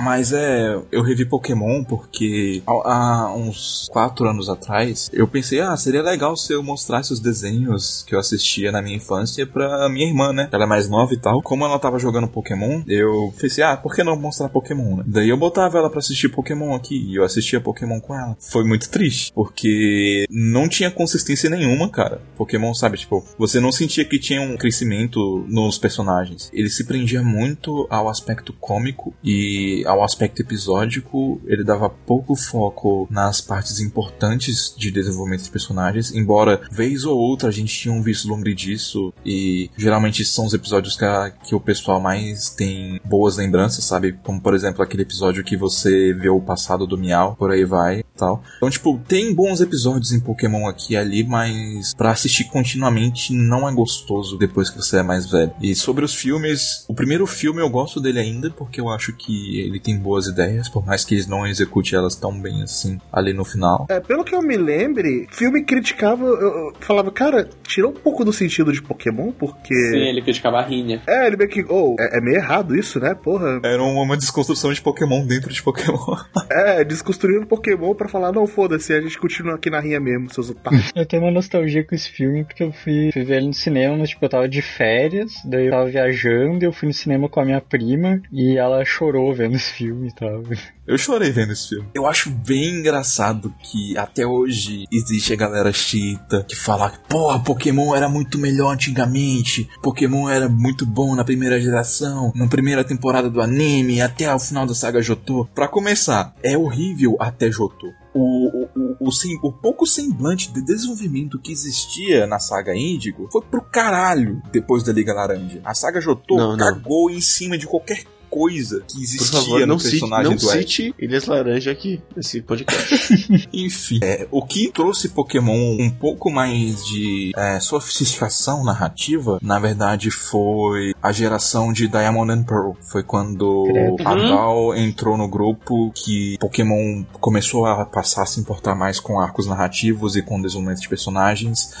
[0.00, 6.02] Mas é, eu revi Pokémon porque há, uns 4 anos atrás eu pensei, ah, seria
[6.02, 10.32] legal se eu mostrasse os desenhos que eu assistia na minha infância pra minha irmã,
[10.32, 10.48] né?
[10.50, 11.42] Ela é mais nova e tal.
[11.42, 15.04] Como ela tava jogando Pokémon, eu pensei, ah, por que não mostrar Pokémon, né?
[15.06, 18.36] Daí eu botava ela pra assistir Pokémon aqui e eu assistia Pokémon com ela.
[18.40, 22.22] Foi muito triste, porque não tinha consistência nenhuma, cara.
[22.36, 26.50] Pokémon, sabe, tipo, você não sentia que tinha um crescimento nos personagens.
[26.54, 33.06] Ele se prendia muito ao aspecto cômico e ao aspecto episódico, ele dava pouco foco
[33.10, 38.02] nas partes importantes de desenvolvimento de personagens, embora vez ou outra a gente tinha um
[38.02, 43.36] vislumbre disso e geralmente são os episódios que, a- que o pessoal mais tem boas
[43.36, 44.12] lembranças, sabe?
[44.22, 48.02] Como por exemplo aquele episódio que você vê o passado do Miau, por aí vai
[48.16, 48.42] tal.
[48.58, 53.68] Então, tipo, tem bons episódios em Pokémon aqui e ali, mas pra assistir continuamente não
[53.68, 55.52] é gostoso depois que você é mais velho.
[55.60, 59.58] E sobre os filmes, o primeiro filme eu gosto dele ainda porque eu acho que
[59.60, 63.32] ele tem boas ideias, por mais que eles não executem elas tão bem assim ali
[63.32, 63.86] no final.
[63.88, 68.24] É, pelo que eu me lembre, filme criticava, eu, eu falava, cara, tirou um pouco
[68.24, 69.74] do sentido de Pokémon, porque.
[69.74, 71.02] Sim, ele criticava a rinha.
[71.06, 71.64] É, ele meio que.
[71.68, 73.14] Oh, é, é meio errado isso, né?
[73.14, 73.60] Porra.
[73.62, 75.98] Era uma desconstrução de Pokémon dentro de Pokémon.
[76.50, 80.50] É, desconstruindo Pokémon pra falar, não, foda-se, a gente continua aqui na rinha mesmo, seus
[80.50, 80.90] otários.
[80.94, 83.96] Eu tenho uma nostalgia com esse filme porque eu fui, fui ver ele no cinema,
[83.96, 87.40] mas, tipo, eu tava de férias, daí eu tava viajando, eu fui no cinema com
[87.40, 90.42] a minha prima e ela chorou vendo esse filme e tal.
[90.86, 91.88] Eu chorei vendo esse filme.
[91.94, 97.38] Eu acho bem engraçado que até hoje existe a galera chita que fala que, porra,
[97.38, 99.68] Pokémon era muito melhor antigamente.
[99.82, 104.66] Pokémon era muito bom na primeira geração, na primeira temporada do anime, até o final
[104.66, 105.46] da saga Jotô.
[105.54, 107.86] Pra começar, é horrível até Jotô.
[108.12, 113.42] o, o, o, sem- o pouco semblante de desenvolvimento que existia na saga Índigo foi
[113.42, 115.60] pro caralho depois da Liga Laranja.
[115.64, 116.56] A saga Jotô Não, não.
[116.58, 120.36] cagou em cima de qualquer coisa que Por existia favor, no não cite, personagem não
[120.36, 120.58] do Ash.
[120.58, 123.48] cite Ilhas Laranja aqui, nesse podcast.
[123.52, 130.10] Enfim, é, o que trouxe Pokémon um pouco mais de é, sofisticação narrativa, na verdade,
[130.10, 132.72] foi a geração de Diamond and Pearl.
[132.80, 134.08] Foi quando Credo.
[134.08, 139.18] a Gal entrou no grupo que Pokémon começou a passar a se importar mais com
[139.20, 141.72] arcos narrativos e com desenvolvimento de personagens.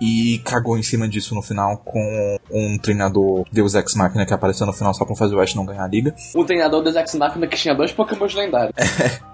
[0.00, 4.66] E cagou em cima disso no final com um treinador Deus Ex Machina que apareceu
[4.66, 6.14] no final só pra fazer o Ash não ganhar a liga.
[6.34, 8.74] O treinador do Zack Machina que tinha dois Pokémons lendários.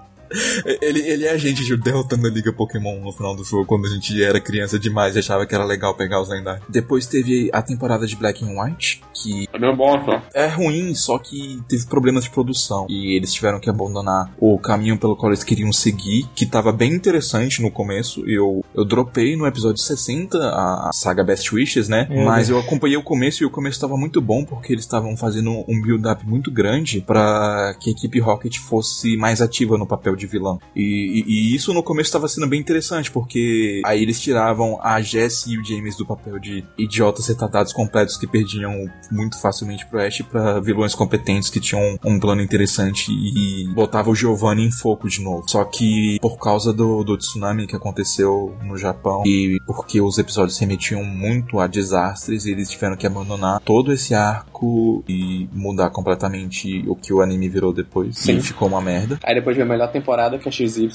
[0.81, 3.89] Ele, ele é a gente derrotando a Liga Pokémon no final do jogo, quando a
[3.89, 6.65] gente era criança demais e achava que era legal pegar os lendários.
[6.69, 10.21] Depois teve a temporada de Black and White, que É bom, só.
[10.33, 12.85] é ruim, só que teve problemas de produção.
[12.89, 16.93] E eles tiveram que abandonar o caminho pelo qual eles queriam seguir, que tava bem
[16.93, 18.23] interessante no começo.
[18.29, 22.07] Eu, eu dropei no episódio 60 a, a saga Best Wishes, né?
[22.09, 25.15] Meu Mas eu acompanhei o começo e o começo tava muito bom, porque eles estavam
[25.15, 30.15] fazendo um build-up muito grande para que a equipe Rocket fosse mais ativa no papel
[30.17, 30.59] de vilão.
[30.75, 34.99] E, e- e isso no começo estava sendo bem interessante, porque aí eles tiravam a
[35.01, 38.71] Jessie e o James do papel de idiotas retardados completos que perdiam
[39.11, 44.15] muito facilmente pro Ash pra vilões competentes que tinham um plano interessante e botava o
[44.15, 45.43] Giovanni em foco de novo.
[45.47, 50.57] Só que por causa do, do tsunami que aconteceu no Japão e porque os episódios
[50.57, 56.95] remetiam muito a desastres, eles tiveram que abandonar todo esse arco e mudar completamente o
[56.95, 58.17] que o anime virou depois.
[58.17, 58.37] Sim.
[58.37, 59.19] E ficou uma merda.
[59.23, 60.06] Aí depois veio a melhor temporada,
[60.39, 60.89] que é XY.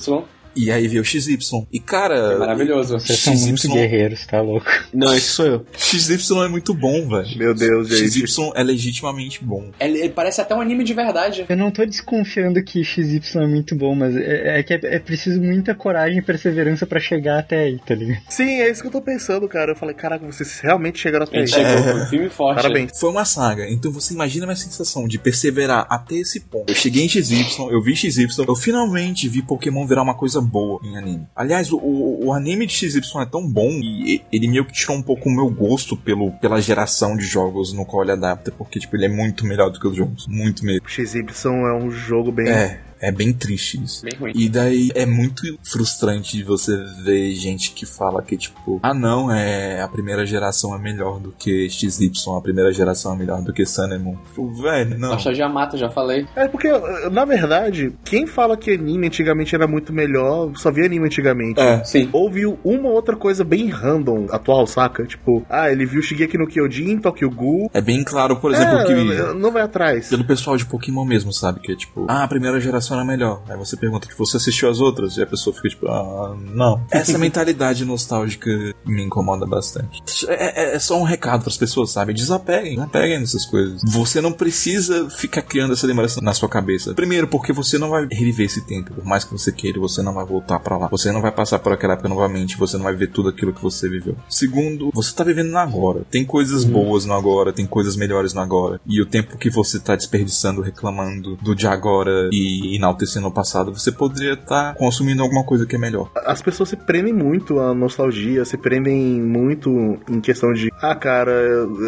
[0.54, 1.38] E aí veio o XY.
[1.72, 2.14] E cara.
[2.14, 2.98] É maravilhoso.
[2.98, 4.66] Vocês são muito XY guerreiros, tá louco?
[4.92, 5.66] não, esse sou eu.
[5.76, 7.38] XY é muito bom, velho.
[7.38, 8.26] Meu Deus, gente.
[8.26, 9.70] XY é legitimamente bom.
[9.80, 11.46] Ele, ele parece até um anime de verdade.
[11.48, 14.98] Eu não tô desconfiando que XY é muito bom, mas é, é que é, é
[14.98, 18.22] preciso muita coragem e perseverança pra chegar até aí, tá ligado?
[18.28, 19.72] Sim, é isso que eu tô pensando, cara.
[19.72, 21.46] Eu falei, caraca, vocês realmente chegaram até aí.
[21.46, 22.56] chegou um filme forte.
[22.56, 22.98] Parabéns.
[22.98, 26.70] Foi uma saga, então você imagina a minha sensação de perseverar até esse ponto.
[26.70, 30.80] Eu cheguei em XY, eu vi XY, eu finalmente vi Pokémon virar uma coisa boa
[30.84, 31.26] em anime.
[31.34, 34.96] Aliás, o, o, o anime de XY é tão bom e ele meio que tirou
[34.96, 38.78] um pouco o meu gosto pelo, pela geração de jogos no qual ele adapta, porque
[38.78, 40.26] tipo, ele é muito melhor do que os jogos.
[40.26, 40.88] Muito mesmo.
[40.88, 42.48] XY é um jogo bem.
[42.48, 44.04] É, é bem triste isso.
[44.04, 44.32] Bem ruim.
[44.34, 49.82] E daí é muito frustrante você ver gente que fala que, tipo, ah não, é
[49.82, 53.64] a primeira geração é melhor do que XY, a primeira geração é melhor do que
[53.98, 54.16] Moon.
[54.26, 55.10] Tipo, velho, não.
[55.10, 56.26] Nostalgia mata, já falei.
[56.36, 56.68] É porque,
[57.10, 61.60] na verdade, quem fala que anime antigamente era muito melhor, só via anime antigamente.
[61.60, 61.82] É.
[61.84, 62.08] Sim.
[62.12, 65.04] Ou viu uma outra coisa bem random atual, saca?
[65.04, 67.70] Tipo, ah, ele viu Shigeki no Kyojin, Tokyo Ghoul.
[67.74, 69.34] É bem claro, por exemplo, é, que.
[69.34, 70.08] não vai atrás.
[70.08, 71.60] Pelo pessoal de Pokémon mesmo, sabe?
[71.60, 73.42] Que é tipo, ah, a primeira geração era melhor.
[73.48, 75.16] Aí você pergunta, tipo, você assistiu as outras?
[75.16, 76.80] E a pessoa fica tipo, ah, não.
[76.90, 78.50] Essa mentalidade nostálgica
[78.84, 80.02] me incomoda bastante.
[80.28, 82.12] É, é- é só um recado pras pessoas, sabe?
[82.12, 83.80] Desapeguem, desapeguem dessas coisas.
[83.88, 86.94] Você não precisa ficar criando essa lembrança na sua cabeça.
[86.94, 88.94] Primeiro, porque você não vai reviver esse tempo.
[88.94, 90.88] Por mais que você queira, você não vai voltar pra lá.
[90.88, 92.56] Você não vai passar por aquela época novamente.
[92.56, 94.16] Você não vai ver tudo aquilo que você viveu.
[94.28, 96.02] Segundo, você tá vivendo no agora.
[96.10, 98.80] Tem coisas boas no agora, tem coisas melhores no agora.
[98.86, 103.72] E o tempo que você tá desperdiçando, reclamando do de agora e enaltecendo o passado,
[103.72, 106.10] você poderia estar consumindo alguma coisa que é melhor.
[106.26, 109.70] As pessoas se prendem muito à nostalgia, se prendem muito
[110.10, 111.32] em questão de, ah, cara,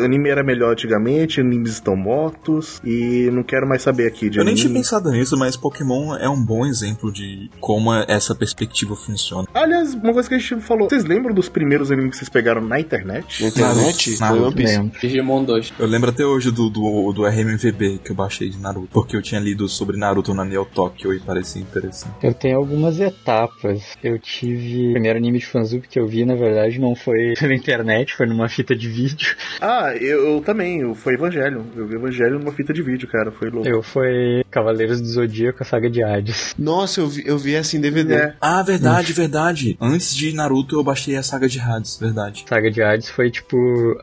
[0.04, 4.44] anime era melhor antigamente, animes estão mortos e não quero mais saber aqui de Eu
[4.44, 4.80] nem tinha anime.
[4.80, 9.48] pensado nisso, mas Pokémon é um bom exemplo de como essa perspectiva funciona.
[9.52, 12.60] Aliás, uma coisa que a gente falou, vocês lembram dos primeiros animes que vocês pegaram
[12.60, 13.42] na internet?
[13.42, 14.54] Na internet One.
[14.54, 15.00] Lembro.
[15.00, 15.72] Digimon 2.
[15.78, 19.22] Eu lembro até hoje do, do, do RMVB que eu baixei de Naruto, porque eu
[19.22, 22.14] tinha lido sobre Naruto na Neo Tokyo e parecia interessante.
[22.22, 23.96] Eu tenho algumas etapas.
[24.02, 24.88] Eu tive.
[24.88, 28.26] O primeiro anime de fanzub que eu vi, na verdade, não foi pela internet, foi
[28.26, 29.36] numa fita de vídeo.
[29.60, 31.64] Ah, eu, eu também, eu, foi Evangelho.
[31.76, 33.68] Eu vi Evangelho numa fita de vídeo, cara, foi louco.
[33.68, 36.54] Eu foi Cavaleiros do Zodíaco, a saga de Hades.
[36.58, 38.14] Nossa, eu vi, eu vi essa em DVD.
[38.14, 38.34] É.
[38.40, 39.76] Ah, verdade, verdade.
[39.80, 42.44] Antes de Naruto eu baixei a saga de Hades, verdade.
[42.48, 43.56] Saga de Hades foi tipo.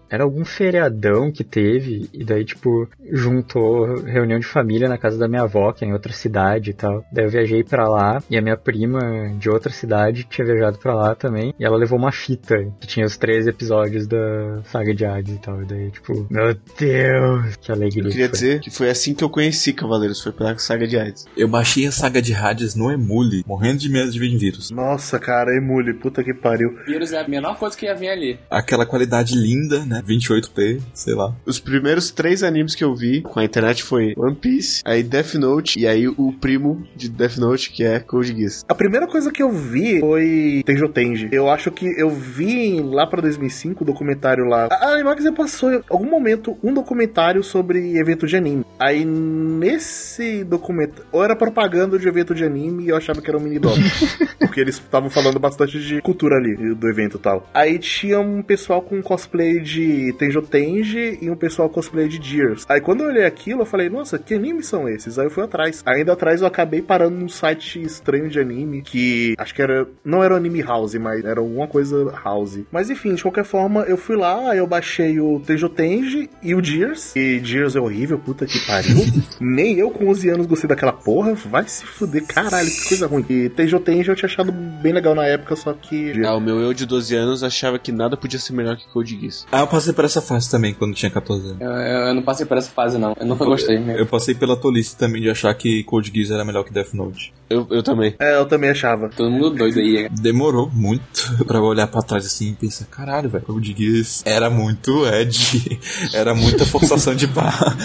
[0.10, 5.28] Era algum feriadão que teve, e daí, tipo, juntou reunião de família na casa da
[5.28, 7.06] minha avó, que é em outra cidade e tal.
[7.12, 9.00] Daí eu viajei pra lá, e a minha prima
[9.38, 13.06] de outra cidade tinha viajado pra lá também, e ela levou uma fita que tinha
[13.06, 15.62] os três episódios da saga de Hades e tal.
[15.62, 18.04] E daí, tipo, meu Deus, que alegria.
[18.04, 20.98] Eu queria que dizer que foi assim que eu conheci Cavaleiros, foi pela saga de
[20.98, 21.26] Hades.
[21.38, 24.72] Eu baixei a saga de Hades no Emule, morrendo de medo de vir vírus.
[24.72, 26.78] Nossa, cara, Emule, puta que pariu.
[26.86, 28.40] Vírus é a menor coisa que ia vir ali.
[28.50, 30.02] Aquela qualidade linda, né?
[30.08, 31.36] 28p, sei lá.
[31.46, 35.36] Os primeiros três animes que eu vi com a internet foi One Piece, aí Death
[35.36, 38.66] Note, e aí o primo de Death Note, que é Code Geass.
[38.68, 41.30] A primeira coisa que eu vi foi Tenjo Tenji.
[41.32, 44.68] Eu acho que eu vi lá pra 2005 o documentário lá.
[44.70, 48.66] A Animax passou em algum momento um documentário sobre evento de anime.
[48.78, 53.38] Aí nesse documentário, ou era propaganda de evento de anime e eu achava que era
[53.38, 53.78] um mini doc.
[54.40, 57.48] porque eles estavam falando bastante de cultura ali, do evento e tal.
[57.54, 62.66] Aí tinha um pessoal com cosplay de Tenjo Tenji e um pessoal cosplay de Gears.
[62.68, 65.18] Aí quando eu olhei aquilo, eu falei, nossa, que animes são esses?
[65.18, 65.82] Aí eu fui atrás.
[65.86, 69.88] Ainda atrás eu acabei parando num site estranho de anime que acho que era.
[70.04, 72.60] Não era o Anime House, mas era alguma coisa House.
[72.72, 76.64] Mas enfim, de qualquer forma, eu fui lá, eu baixei o Tenjo Tenji e o
[76.64, 77.16] Gears.
[77.16, 78.96] E Gears é horrível, puta que pariu.
[79.40, 81.34] Nem eu com 11 anos gostei daquela porra.
[81.34, 83.26] Vai se fuder, caralho, que coisa ruim.
[83.30, 86.24] E Tenjo Tenji eu tinha achado bem legal na época, só que.
[86.26, 89.20] Ah, o meu eu de 12 anos achava que nada podia ser melhor que Code
[89.20, 89.46] Geass.
[89.52, 91.62] Ah, eu passei por essa fase também quando tinha 14 anos.
[91.62, 93.16] Eu, eu- eu não passei por essa fase, não.
[93.20, 94.00] Eu nunca gostei mesmo.
[94.00, 97.34] Eu passei pela tolice também de achar que Code Geass era melhor que Death Note.
[97.50, 98.16] Eu, eu também.
[98.20, 99.10] É, eu também achava.
[99.10, 100.10] Todo mundo doido aí.
[100.10, 104.50] Demorou muito pra eu olhar pra trás assim e pensar, caralho, velho, Code Geass era
[104.50, 105.80] muito Ed,
[106.14, 107.76] era muita forçação de barra.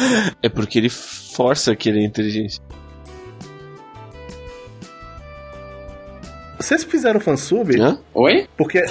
[0.42, 2.60] É porque ele força que ele é inteligente.
[6.58, 7.78] Vocês fizeram fansub?
[7.80, 7.98] Hã?
[8.14, 8.46] Oi?
[8.56, 8.84] Porque a-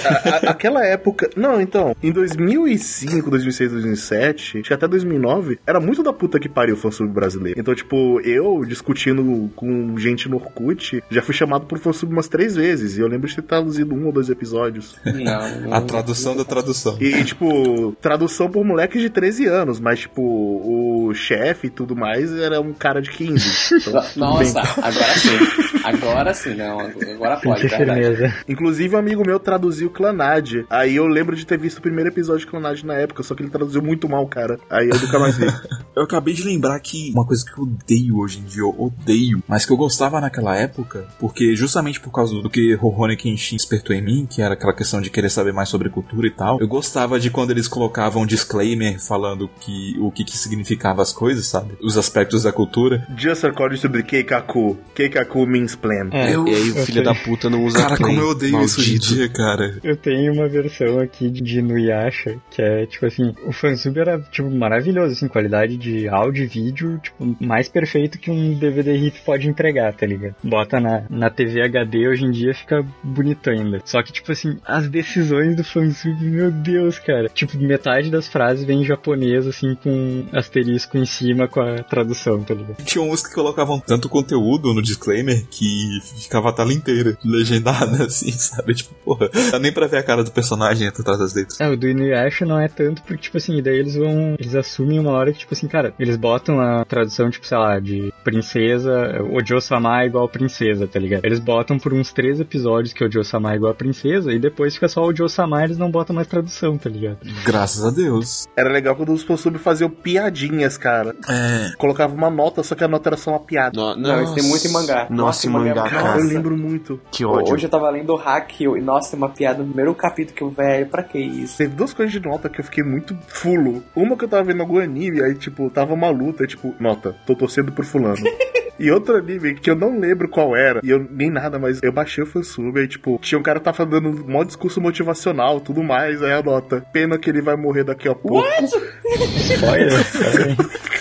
[0.46, 1.28] a- aquela época.
[1.36, 6.48] Não, então, em 2005, 2006, 2007, acho que até 2009, era muito da puta que
[6.48, 7.58] pariu o fansub brasileiro.
[7.60, 12.54] Então, tipo, eu discutindo com gente no Orkut, já fui chamado por fansub umas três
[12.56, 12.96] vezes.
[12.96, 14.96] E eu lembro de ter traduzido um ou dois episódios.
[15.04, 15.72] Não.
[15.72, 16.96] A tradução da tradução.
[17.00, 22.32] E, tipo, tradução por moleques de 13 anos, mas, tipo, o chefe e tudo mais
[22.36, 23.74] era um cara de 15.
[23.76, 24.72] Então, Nossa, bem.
[24.82, 25.80] agora sim.
[25.84, 26.80] Agora sim, não.
[26.80, 28.00] Agora pode, verdade.
[28.00, 28.34] firmeza.
[28.48, 30.64] Inclusive, um amigo meu traduziu Clanad.
[30.70, 33.42] Aí eu lembro de ter visto o primeiro episódio de Clanad na época, só que
[33.42, 34.58] ele traduziu muito mal, cara.
[34.70, 35.46] Aí eu nunca mais vi.
[35.96, 39.42] Eu acabei de lembrar que uma coisa que eu odeio hoje em dia, eu odeio,
[39.48, 43.96] mas que eu gostava naquela época, porque justamente por causa do que Rurouni Kenshin despertou
[43.96, 46.68] em mim, que era aquela questão de querer saber mais sobre cultura e tal, eu
[46.68, 51.46] gostava de quando eles colocavam um disclaimer falando que o que, que significava as coisas,
[51.46, 51.72] sabe?
[51.80, 53.06] Os aspectos da cultura.
[53.16, 54.76] Just according to the Keikaku.
[54.94, 56.10] Keikaku means plan.
[56.12, 57.02] É, Eu- E aí o filho sei.
[57.04, 58.06] da puta não usa Cara, plan.
[58.08, 59.14] como eu odeio isso hoje em Maldito.
[59.14, 59.78] dia, cara.
[59.82, 64.50] Eu tenho uma versão aqui de Nuyasha, que é, tipo assim, o fansub era, tipo,
[64.50, 69.48] maravilhoso, assim, qualidade de áudio e vídeo, tipo, mais perfeito que um DVD RIP pode
[69.48, 70.34] entregar, tá ligado?
[70.42, 73.80] Bota na, na TV HD hoje em dia fica bonito ainda.
[73.84, 77.28] Só que, tipo assim, as decisões do fansub, meu Deus, cara.
[77.28, 82.42] Tipo, metade das frases vem em japonês, assim, com asterisco em cima com a tradução,
[82.42, 82.82] tá ligado?
[82.84, 88.30] Tinha uns que colocavam tanto conteúdo no disclaimer que ficava a tela inteira legendada, assim,
[88.32, 88.74] sabe?
[88.74, 91.60] Tipo, porra, dá nem pra ver a cara do personagem atrás das letras.
[91.60, 94.36] É, o do Inuyasha não é tanto porque, tipo assim, daí eles vão.
[94.38, 97.78] Eles assumem uma hora que, tipo assim, cara, eles botam a tradução, tipo, sei lá,
[97.78, 101.24] de princesa, Ojo-sama é igual princesa, tá ligado?
[101.24, 104.88] Eles botam por uns três episódios que Ojo-sama é igual a princesa e depois fica
[104.88, 107.18] só Ojo-sama eles não botam mais tradução, tá ligado?
[107.44, 108.46] Graças a Deus.
[108.56, 111.14] Era legal quando os fansub faziam piadinhas, cara.
[111.28, 111.72] É.
[111.76, 113.76] Colocava uma nota, só que a nota era só uma piada.
[113.76, 115.06] No, Não, isso tem muito em mangá.
[115.10, 116.08] Nossa, em em mangá, é cara.
[116.08, 116.34] Eu Nossa.
[116.34, 117.00] lembro muito.
[117.10, 117.54] Que ódio.
[117.54, 120.42] Hoje eu tava lendo o hack e nossa, tem uma piada no primeiro capítulo que
[120.42, 121.58] eu, velho, pra que isso?
[121.58, 123.82] Teve duas coisas de nota que eu fiquei muito fulo.
[123.94, 127.34] Uma que eu tava vendo algum anime, aí, tipo, tava uma luta, tipo, nota, tô
[127.34, 128.16] torcendo por fulano.
[128.78, 131.90] E outro anime que eu não lembro qual era, e eu nem nada, mas eu
[131.90, 135.60] baixei o fansub, aí, tipo, tinha um cara que tava dando um maior discurso motivacional,
[135.60, 136.84] tudo mais, aí a nota.
[136.92, 138.36] Pena que ele vai morrer daqui a pouco.
[138.36, 140.56] Olha, cara.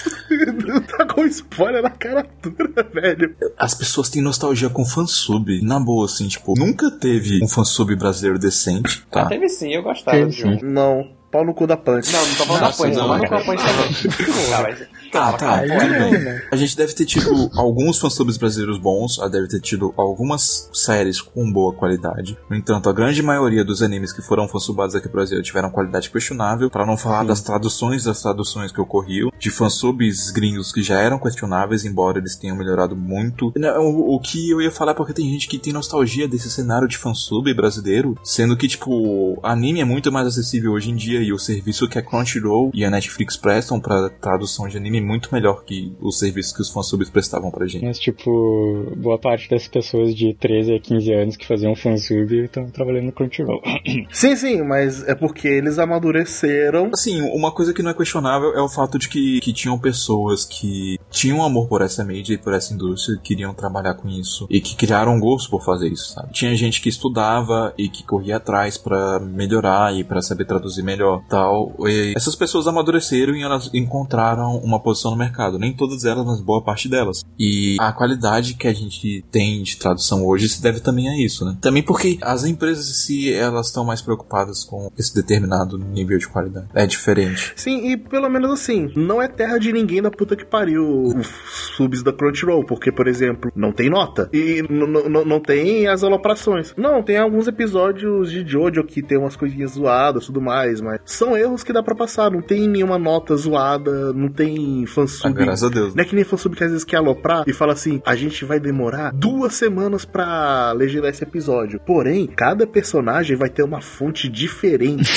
[0.98, 3.36] tá com spoiler na cara dura, velho.
[3.58, 5.62] As pessoas têm nostalgia com fansub.
[5.62, 9.26] Na boa, assim, tipo, nunca teve um fansub brasileiro decente, Ah, tá?
[9.28, 10.32] teve sim, eu gostava um.
[10.32, 10.60] sim.
[10.64, 12.12] Não, pau no cu da Punch.
[12.12, 13.44] Não, não tô falando Nossa, da Punch, não, não, não cara.
[13.44, 14.88] com a Punch também.
[15.12, 16.24] Tá, tá, Aí tudo não, bem.
[16.24, 16.42] né?
[16.52, 21.22] A gente deve ter tido alguns fansubs brasileiros bons, ah, deve ter tido algumas séries
[21.22, 22.38] com boa qualidade.
[22.50, 26.10] No entanto, a grande maioria dos animes que foram fansubados aqui no Brasil tiveram qualidade
[26.10, 31.00] questionável, pra não falar das traduções das traduções que ocorriam, de fansubs gringos que já
[31.00, 33.54] eram questionáveis, embora eles tenham melhorado muito.
[33.80, 36.88] O, o que eu ia falar é porque tem gente que tem nostalgia desse cenário
[36.88, 41.32] de fansub brasileiro, sendo que, tipo, anime é muito mais acessível hoje em dia e
[41.32, 45.34] o serviço que a Crunchyroll e a Netflix prestam pra tradução de anime é muito
[45.34, 47.84] melhor que os serviços que os fansubs prestavam pra gente.
[47.86, 52.70] Mas, tipo, boa parte das pessoas de 13 a 15 anos que faziam fansub estão
[52.70, 53.62] trabalhando no Crunchyroll.
[54.12, 56.90] Sim, sim, mas é porque eles amadureceram.
[56.94, 60.46] Assim, uma coisa que não é questionável é o fato de que, que tinham pessoas
[60.46, 64.60] que tinham amor por essa mídia e por essa indústria, queriam trabalhar com isso e
[64.60, 66.34] que criaram um gosto por fazer isso, sabe?
[66.34, 71.22] Tinha gente que estudava e que corria atrás pra melhorar e pra saber traduzir melhor,
[71.30, 71.76] tal.
[71.80, 75.58] E essas pessoas amadureceram e elas encontraram uma posição no mercado.
[75.58, 77.26] Nem todas elas, mas boa parte delas.
[77.40, 81.44] E a qualidade que a gente tem de tradução hoje se deve também a isso,
[81.44, 81.58] né?
[81.60, 86.68] Também porque as empresas, se elas estão mais preocupadas com esse determinado nível de qualidade.
[86.76, 87.54] É diferente.
[87.56, 91.28] Sim, e pelo menos assim, não é terra de ninguém da puta que pariu os
[91.76, 94.30] subs da Crunchyroll, porque, por exemplo, não tem nota.
[94.32, 96.74] E não tem as aloprações.
[96.78, 101.38] Não, tem alguns episódios de Jojo que tem umas coisinhas zoadas tudo mais, mas são
[101.38, 102.32] erros que dá pra passar.
[102.32, 105.34] Não tem nenhuma nota zoada, não tem Ah, fansub.
[105.34, 105.96] graças a Deus.
[105.96, 108.44] Não é que nem fansub que às vezes quer aloprar e fala assim: a gente
[108.46, 111.80] vai demorar duas semanas pra legendar esse episódio.
[111.86, 115.10] Porém, cada personagem vai ter uma fonte diferente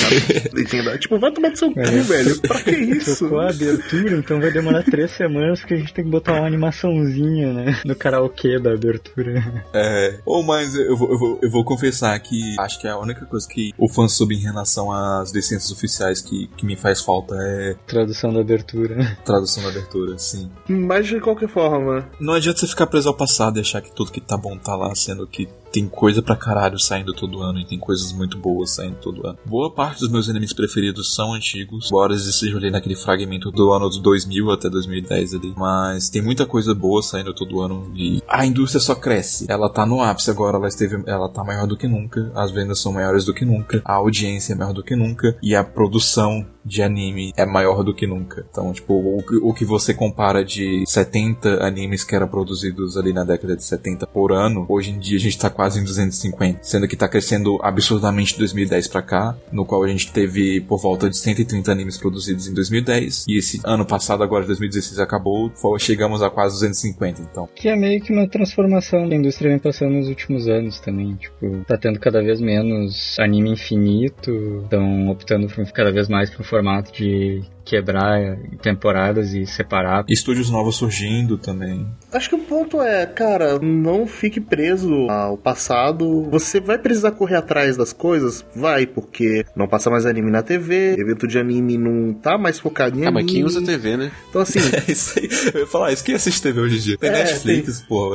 [0.53, 0.97] legenda.
[0.99, 1.83] tipo, vai tomar do seu cu, É.
[2.01, 2.41] velho.
[2.41, 3.19] Pra que isso?
[3.19, 6.47] Tocou a abertura, então vai demorar três semanas porque a gente tem que botar uma
[6.47, 7.81] animaçãozinha, né?
[7.85, 9.63] No karaokê da abertura.
[9.73, 10.19] É.
[10.25, 13.47] Ou mas eu vou, eu, vou, eu vou confessar que acho que a única coisa
[13.47, 18.33] que o fansub em relação às licenças oficiais que, que me faz falta é Tradução
[18.33, 19.17] da abertura.
[19.25, 20.49] tradução da abertura, sim.
[20.67, 24.11] Mas de qualquer forma, Não adianta você ficar preso ao passado e achar que tudo
[24.11, 27.65] que tá bom tá lá, sendo que tem coisa pra caralho saindo todo ano e
[27.65, 29.37] tem coisas muito boas saindo todo ano.
[29.45, 33.71] Boa parte dos meus animes preferidos são antigos, embora eles estejam ali naquele fragmento do
[33.71, 35.53] ano de 2000 até 2010 ali.
[35.55, 39.45] Mas tem muita coisa boa saindo todo ano e a indústria só cresce.
[39.49, 42.79] Ela tá no ápice agora, ela esteve, ela tá maior do que nunca, as vendas
[42.79, 46.45] são maiores do que nunca, a audiência é maior do que nunca e a produção
[46.63, 48.45] de anime é maior do que nunca.
[48.49, 53.23] Então, tipo, o, o que você compara de 70 animes que eram produzidos ali na
[53.23, 56.87] década de 70 por ano, hoje em dia a gente tá quase em 250, sendo
[56.87, 61.09] que tá crescendo absurdamente de 2010 pra cá, no qual a gente teve por volta
[61.09, 66.29] de 130 animes produzidos em 2010, e esse ano passado, agora 2016 acabou, chegamos a
[66.29, 67.49] quase 250, então.
[67.53, 71.15] Que é meio que uma transformação que a indústria vem passando nos últimos anos também.
[71.15, 76.93] Tipo, tá tendo cada vez menos anime infinito, estão optando cada vez mais pro formato
[76.93, 78.19] de quebrar
[78.61, 80.03] temporadas e separar.
[80.09, 81.85] Estúdios novos surgindo também.
[82.11, 86.23] acho que o ponto é, cara, não fique preso ao passado.
[86.31, 88.43] Você vai precisar correr atrás das coisas?
[88.55, 92.97] Vai, porque não passa mais anime na TV, evento de anime não tá mais focado
[92.99, 93.23] em Ah, anime.
[93.23, 94.11] mas quem usa TV, né?
[94.29, 95.29] Então assim, É isso aí.
[95.53, 96.97] Eu ia falar, isso quem assiste TV hoje em dia?
[96.97, 98.11] Tem É, Netflix, pô.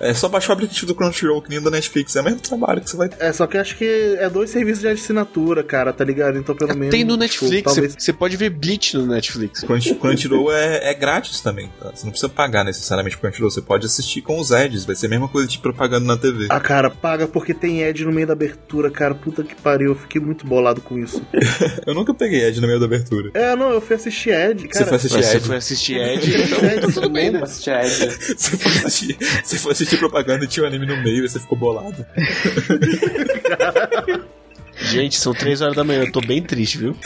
[0.00, 2.16] É só baixar o aplicativo do Crunchyroll que nem o da Netflix.
[2.16, 3.22] É o mesmo trabalho que você vai ter.
[3.22, 6.38] é só que acho que é dois serviços de assinatura, cara, tá ligado?
[6.38, 6.90] Então pelo menos.
[6.90, 9.60] Tem no tipo, Netflix, talvez- você pode ver Bleach no Netflix.
[9.60, 11.90] Crunch- Crunchyroll é, é grátis também, tá?
[11.94, 13.50] Você não precisa pagar necessariamente pro Crunchyroll.
[13.50, 14.84] Você pode assistir com os ads.
[14.84, 16.46] Vai ser a mesma coisa de propaganda na TV.
[16.50, 19.14] Ah, cara, paga porque tem Ed no meio da abertura, cara.
[19.14, 21.22] Puta que pariu, eu fiquei muito bolado com isso.
[21.86, 23.30] Eu nunca peguei ad no meio da abertura.
[23.34, 24.86] É, não, eu fui assistir Ed, Você cara.
[24.86, 25.46] foi assistir Mas você ad.
[25.46, 27.40] foi assistir Ed, então tá tudo bem, né?
[27.42, 27.94] Assistir a Ed.
[28.36, 31.38] Você foi assistir, você foi assistir propaganda e tinha um anime no meio e você
[31.38, 32.04] ficou bolado.
[34.76, 36.96] Gente, são três horas da manhã, eu tô bem triste, viu?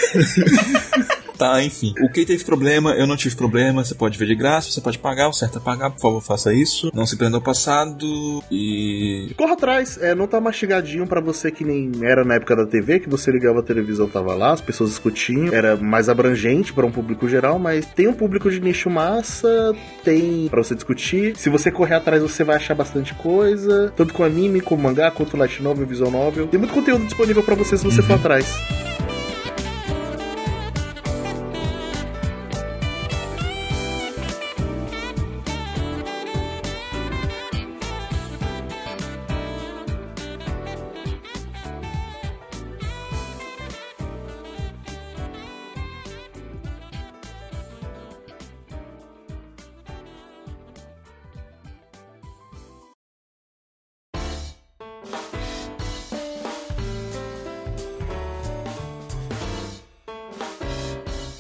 [1.39, 1.95] Tá, enfim.
[2.03, 3.85] O que teve problema, eu não tive problema.
[3.85, 5.29] Você pode ver de graça, você pode pagar.
[5.29, 6.91] O certo é pagar, por favor, faça isso.
[6.93, 8.43] Não se prenda ao passado.
[8.51, 9.33] E.
[9.37, 12.99] Corra atrás, é, não tá mastigadinho pra você que nem era na época da TV,
[12.99, 16.91] que você ligava a televisão, tava lá, as pessoas discutiam, era mais abrangente pra um
[16.91, 21.37] público geral, mas tem um público de nicho massa, tem pra você discutir.
[21.37, 25.37] Se você correr atrás, você vai achar bastante coisa, tanto com anime, como mangá, quanto
[25.37, 26.49] light novel, visual novel.
[26.49, 28.88] Tem muito conteúdo disponível pra você se você for atrás.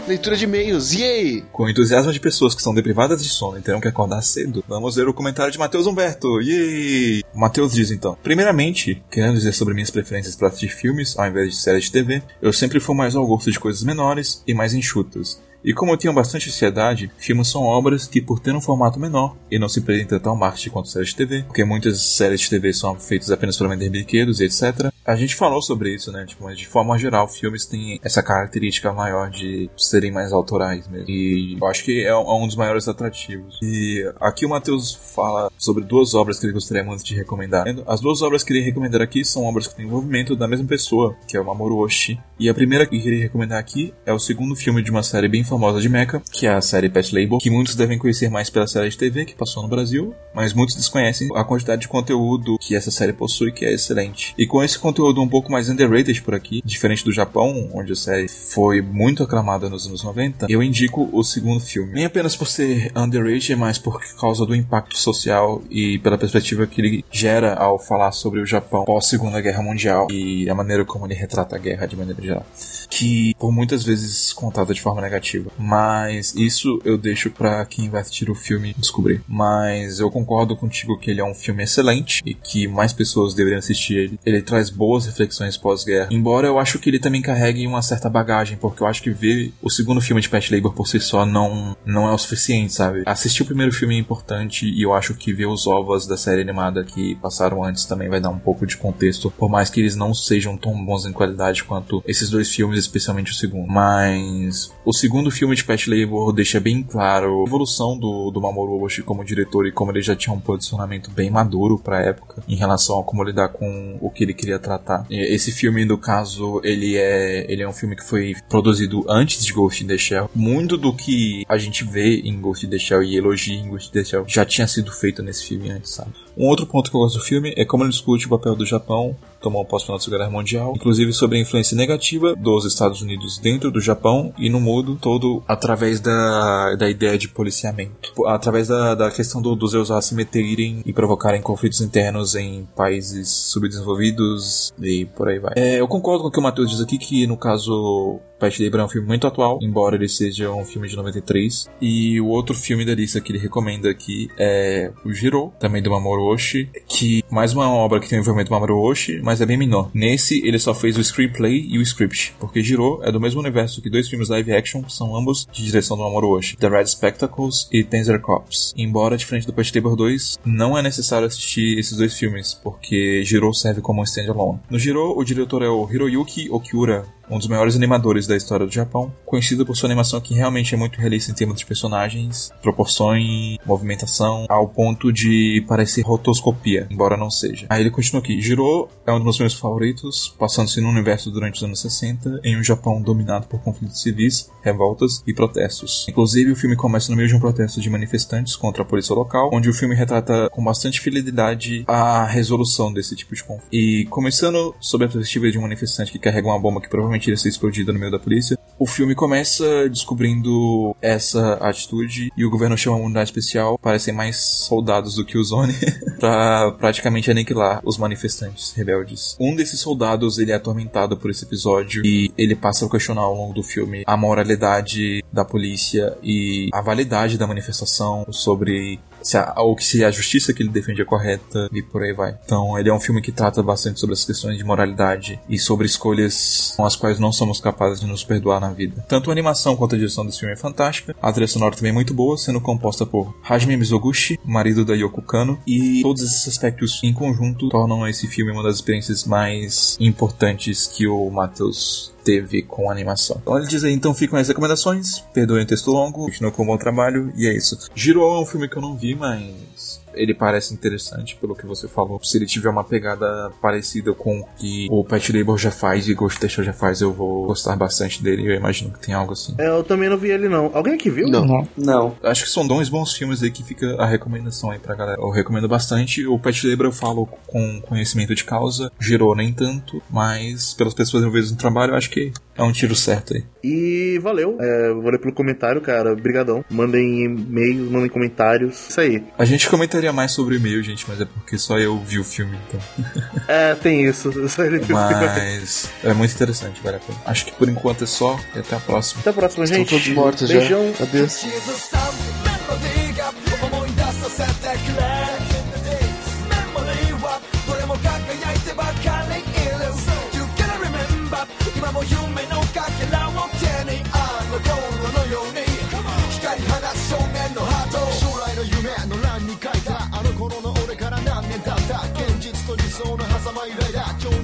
[0.08, 1.44] Leitura de e-mails, yay!
[1.52, 4.96] Com entusiasmo de pessoas que são deprivadas de sono e terão que acordar cedo, vamos
[4.96, 6.40] ver o comentário de Matheus Humberto.
[6.40, 7.22] Yay!
[7.34, 11.50] O Matheus diz então: Primeiramente, querendo dizer sobre minhas preferências para assistir filmes ao invés
[11.50, 14.72] de séries de TV, eu sempre fui mais ao gosto de coisas menores e mais
[14.72, 15.42] enxutas.
[15.62, 19.36] E como eu tenho bastante ansiedade, filmes são obras que, por ter um formato menor
[19.50, 22.50] e não se prendem tanto ao marketing quanto séries de TV, porque muitas séries de
[22.50, 24.90] TV são feitas apenas para vender brinquedos e etc.
[25.08, 26.26] A gente falou sobre isso, né?
[26.26, 31.08] Tipo, mas de forma geral, filmes têm essa característica maior de serem mais autorais mesmo.
[31.08, 33.58] E eu acho que é um é um dos maiores atrativos.
[33.62, 37.64] E aqui o Matheus fala sobre duas obras que ele gostaria muito de recomendar.
[37.86, 41.16] As duas obras que ele recomendar aqui são obras que têm envolvimento da mesma pessoa,
[41.26, 42.20] que é o Mamoru Oshii.
[42.38, 45.42] E a primeira que queria recomendar aqui é o segundo filme de uma série bem
[45.42, 48.66] famosa de Mecha, que é a série Pet Label, que muitos devem conhecer mais pela
[48.66, 52.76] série de TV que passou no Brasil, mas muitos desconhecem a quantidade de conteúdo que
[52.76, 54.34] essa série possui, que é excelente.
[54.36, 57.92] E com esse conteúdo conteúdo um pouco mais underrated por aqui, diferente do Japão, onde
[57.92, 61.92] a série foi muito aclamada nos anos 90, eu indico o segundo filme.
[61.92, 66.80] Nem apenas por ser underrated, mas por causa do impacto social e pela perspectiva que
[66.80, 71.06] ele gera ao falar sobre o Japão pós Segunda Guerra Mundial e a maneira como
[71.06, 72.46] ele retrata a guerra de maneira geral.
[72.90, 75.50] Que por muitas vezes contada de forma negativa.
[75.56, 79.22] Mas isso eu deixo para quem vai assistir o filme descobrir.
[79.28, 83.58] Mas eu concordo contigo que ele é um filme excelente e que mais pessoas deveriam
[83.58, 84.20] assistir ele.
[84.26, 86.08] Ele traz boas reflexões pós-guerra.
[86.12, 89.52] Embora eu acho que ele também carregue uma certa bagagem, porque eu acho que ver
[89.60, 93.02] o segundo filme de Pet Labor por si só não, não é o suficiente, sabe?
[93.04, 96.42] Assistir o primeiro filme é importante e eu acho que ver os ovos da série
[96.42, 99.96] animada que passaram antes também vai dar um pouco de contexto, por mais que eles
[99.96, 103.66] não sejam tão bons em qualidade quanto esses dois filmes, especialmente o segundo.
[103.66, 108.82] Mas o segundo filme de Pet Labor deixa bem claro a evolução do, do Mamoru
[108.82, 112.54] Oshii como diretor e como ele já tinha um posicionamento bem maduro pra época em
[112.54, 115.06] relação a como lidar com o que ele queria tratar.
[115.10, 119.52] Esse filme, no caso, ele é, ele é um filme que foi produzido antes de
[119.52, 120.30] Ghost in the Shell.
[120.34, 123.88] Muito do que a gente vê em Ghost in the Shell e elogia em Ghost
[123.88, 126.12] in the Shell já tinha sido feito nesse filme antes, sabe?
[126.38, 128.64] Um outro ponto que eu gosto do filme é como ele discute o papel do
[128.64, 133.38] Japão tomou pós-final da Segunda Guerra Mundial, inclusive sobre a influência negativa dos Estados Unidos
[133.38, 138.94] dentro do Japão e no mundo todo através da, da ideia de policiamento, através da,
[138.94, 145.06] da questão do, dos Eusas se meterem e provocarem conflitos internos em países subdesenvolvidos e
[145.06, 145.52] por aí vai.
[145.56, 148.80] É, eu concordo com o que o Matheus diz aqui, que no caso Pet Labor
[148.80, 151.68] é um filme muito atual, embora ele seja um filme de 93.
[151.80, 155.90] E o outro filme da lista que ele recomenda aqui é o Jiro, também do
[155.90, 159.46] Mamoru Oshii, que mais uma obra que tem o envolvimento do Mamoru Oshii, mas é
[159.46, 159.90] bem menor.
[159.92, 163.82] Nesse, ele só fez o screenplay e o script, porque Jiro é do mesmo universo
[163.82, 166.86] que dois filmes live action, que são ambos de direção do Mamoru Oshii, The Red
[166.86, 168.72] Spectacles e Tenser Cops.
[168.76, 173.52] Embora, diferente do Pet Labor 2, não é necessário assistir esses dois filmes, porque Jiro
[173.52, 174.60] serve como um standalone.
[174.70, 178.72] No Jiro, o diretor é o Hiroyuki Okiura, um dos maiores animadores da história do
[178.72, 183.58] Japão, conhecido por sua animação que realmente é muito realista em termos de personagens, proporções,
[183.64, 187.66] movimentação, ao ponto de parecer rotoscopia, embora não seja.
[187.68, 191.62] Aí ele continua aqui: Jiro é um dos meus favoritos, passando-se no universo durante os
[191.62, 196.06] anos 60, em um Japão dominado por conflitos civis, revoltas e protestos.
[196.08, 199.50] Inclusive, o filme começa no meio de um protesto de manifestantes contra a polícia local,
[199.52, 203.68] onde o filme retrata com bastante fidelidade a resolução desse tipo de conflito.
[203.72, 207.36] E começando sob a perspectiva de um manifestante que carrega uma bomba que provavelmente iria
[207.36, 212.78] ser explodida no meio da polícia, o filme começa descobrindo essa atitude e o governo
[212.78, 215.74] chama uma unidade especial, parecem mais soldados do que os Oni,
[216.20, 219.36] pra praticamente aniquilar os manifestantes rebeldes.
[219.40, 223.34] Um desses soldados, ele é atormentado por esse episódio e ele passa a questionar ao
[223.34, 229.54] longo do filme a moralidade da polícia e a validade da manifestação sobre se a,
[229.58, 232.36] ou que se a justiça que ele defende é correta e por aí vai.
[232.44, 235.86] Então ele é um filme que trata bastante sobre as questões de moralidade e sobre
[235.86, 239.04] escolhas com as quais não somos capazes de nos perdoar na vida.
[239.08, 241.94] Tanto a animação quanto a direção desse filme é fantástica, a trilha sonora também é
[241.94, 247.00] muito boa, sendo composta por Hajime Mizoguchi, marido da Yoko Kano, e todos esses aspectos
[247.02, 252.90] em conjunto tornam esse filme uma das experiências mais importantes que o Matheus teve com
[252.90, 253.38] a animação.
[253.40, 256.66] Então ele diz aí, então ficam as recomendações, perdoem o texto longo, continua com um
[256.66, 257.88] bom trabalho, e é isso.
[257.94, 261.88] Giro é um filme que eu não vi, mas ele parece interessante pelo que você
[261.88, 262.20] falou.
[262.22, 266.14] Se ele tiver uma pegada parecida com o que o Pet Labor já faz e
[266.14, 268.50] Ghost Tester já faz, eu vou gostar bastante dele.
[268.50, 269.54] Eu imagino que tem algo assim.
[269.58, 270.70] É, eu também não vi ele não.
[270.74, 271.28] Alguém aqui viu?
[271.28, 271.44] Não.
[271.44, 271.68] Não.
[271.76, 272.16] Não.
[272.22, 275.20] Acho que são dois bons filmes aí que fica a recomendação aí pra galera.
[275.20, 276.26] Eu recomendo bastante.
[276.26, 281.22] O Pet Labor eu falo com conhecimento de causa, girou nem tanto, mas pelas pessoas
[281.22, 283.44] envolvidas no trabalho, eu acho que é um tiro certo aí.
[283.62, 284.56] E valeu.
[284.60, 286.12] É, valeu pelo comentário, cara.
[286.12, 286.64] Obrigadão.
[286.68, 288.88] Mandem e-mails, mandem comentários.
[288.90, 289.24] Isso aí.
[289.38, 292.24] A gente comentaria mais sobre o e-mail, gente, mas é porque só eu vi o
[292.24, 292.80] filme, então.
[293.48, 294.30] É, tem isso.
[294.48, 294.94] Só ele viu.
[294.94, 297.18] Mas é muito interessante, vale a pena.
[297.24, 299.20] Acho que por enquanto é só e até a próxima.
[299.20, 299.90] Até a próxima, Estão gente.
[299.90, 300.92] todos mortos Beijão.
[300.98, 301.04] já.
[301.04, 301.44] Adeus.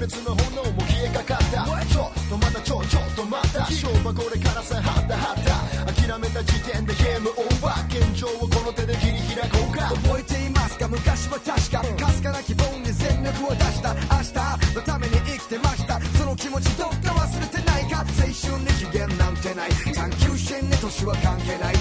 [0.05, 1.87] だ情熱の炎も消えかかった。
[1.87, 3.61] ちょっとまたちょちょっとまた。
[3.61, 5.93] 勝負はこれからさはったはった。
[5.93, 7.87] 諦めた時点でゲームオーバー。
[7.89, 9.89] 現状をこの手で切り開こうか。
[10.05, 12.05] 覚えていますか昔は確か。
[12.05, 13.95] かすかな希望に全力を出した。
[13.95, 16.01] 明日のために生きてました。
[16.01, 18.05] その気持ちどっか忘れてないか。
[18.05, 19.71] 青春に期限なんてない。
[19.95, 21.74] 探求心に年は関係ない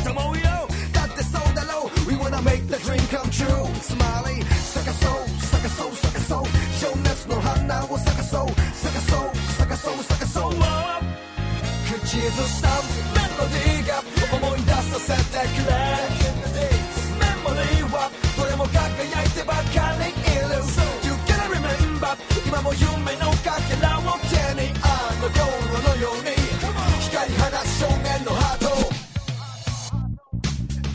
[12.34, 12.68] ずさ
[13.14, 14.02] メロディーが
[14.34, 15.78] 思い出させてくれ
[17.22, 20.58] メモリーはどれも輝いてばかりいる
[21.06, 25.46] You gotta remember 今も夢のかけらを手にあの頃
[25.78, 26.34] のように
[27.02, 28.66] 光り放つ少年のハート。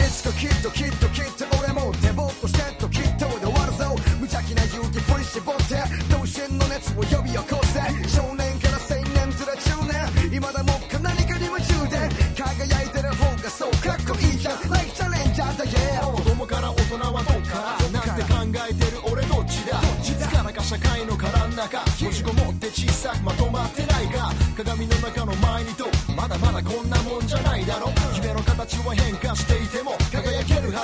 [0.04, 3.94] いつかきっときっときっと俺も手ぼっとしてときっとで終わるぞ。
[4.18, 7.78] 無邪気な勇気振り絞って同心の熱を呼び起こせ。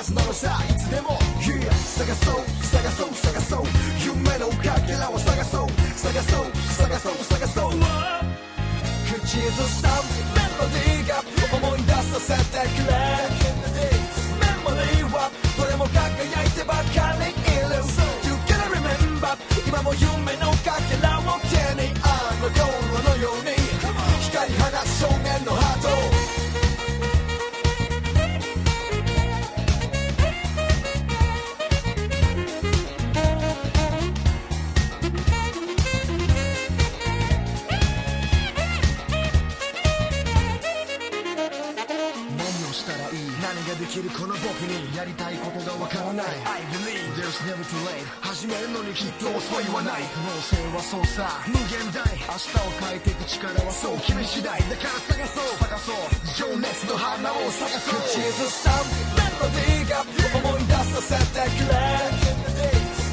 [0.05, 3.63] ずなのさいつでも Yeah 探そう探そう探そう。
[4.05, 5.67] 夢のかけらを探そう。
[5.95, 6.45] 探そう
[6.77, 7.71] 探そう探そう。
[9.07, 9.89] 口ずさ
[10.35, 11.23] メロディーが
[11.57, 13.44] 思い出させてくれ。
[49.75, 51.27] はない能性はそうさ。
[51.51, 51.99] 無限大。
[51.99, 53.99] 明日を変えていく力はそう。
[54.07, 55.99] 君次第だから探そう探そう
[56.31, 58.87] 情熱の花を探そう口ずさん
[59.19, 59.99] メロディーが
[60.31, 61.75] 思い出させてくれ。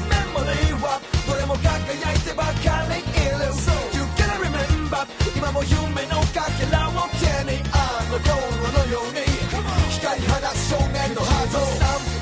[0.07, 3.03] メモリーはどれも輝いてばかり。
[3.03, 3.51] いる
[3.91, 5.03] You gotta remember?
[5.35, 7.59] 今も夢のかけらを手に。
[7.75, 8.39] あの頃
[8.71, 9.19] のように。
[9.99, 11.59] 光り放つ少年のハート。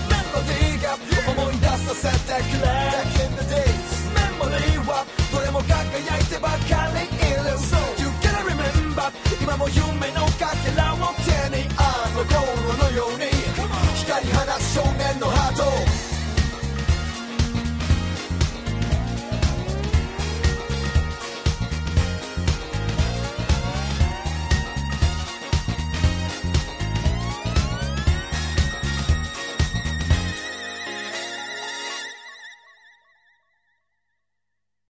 [0.09, 0.97] メロディーが
[1.29, 3.20] 思い出させてくれ。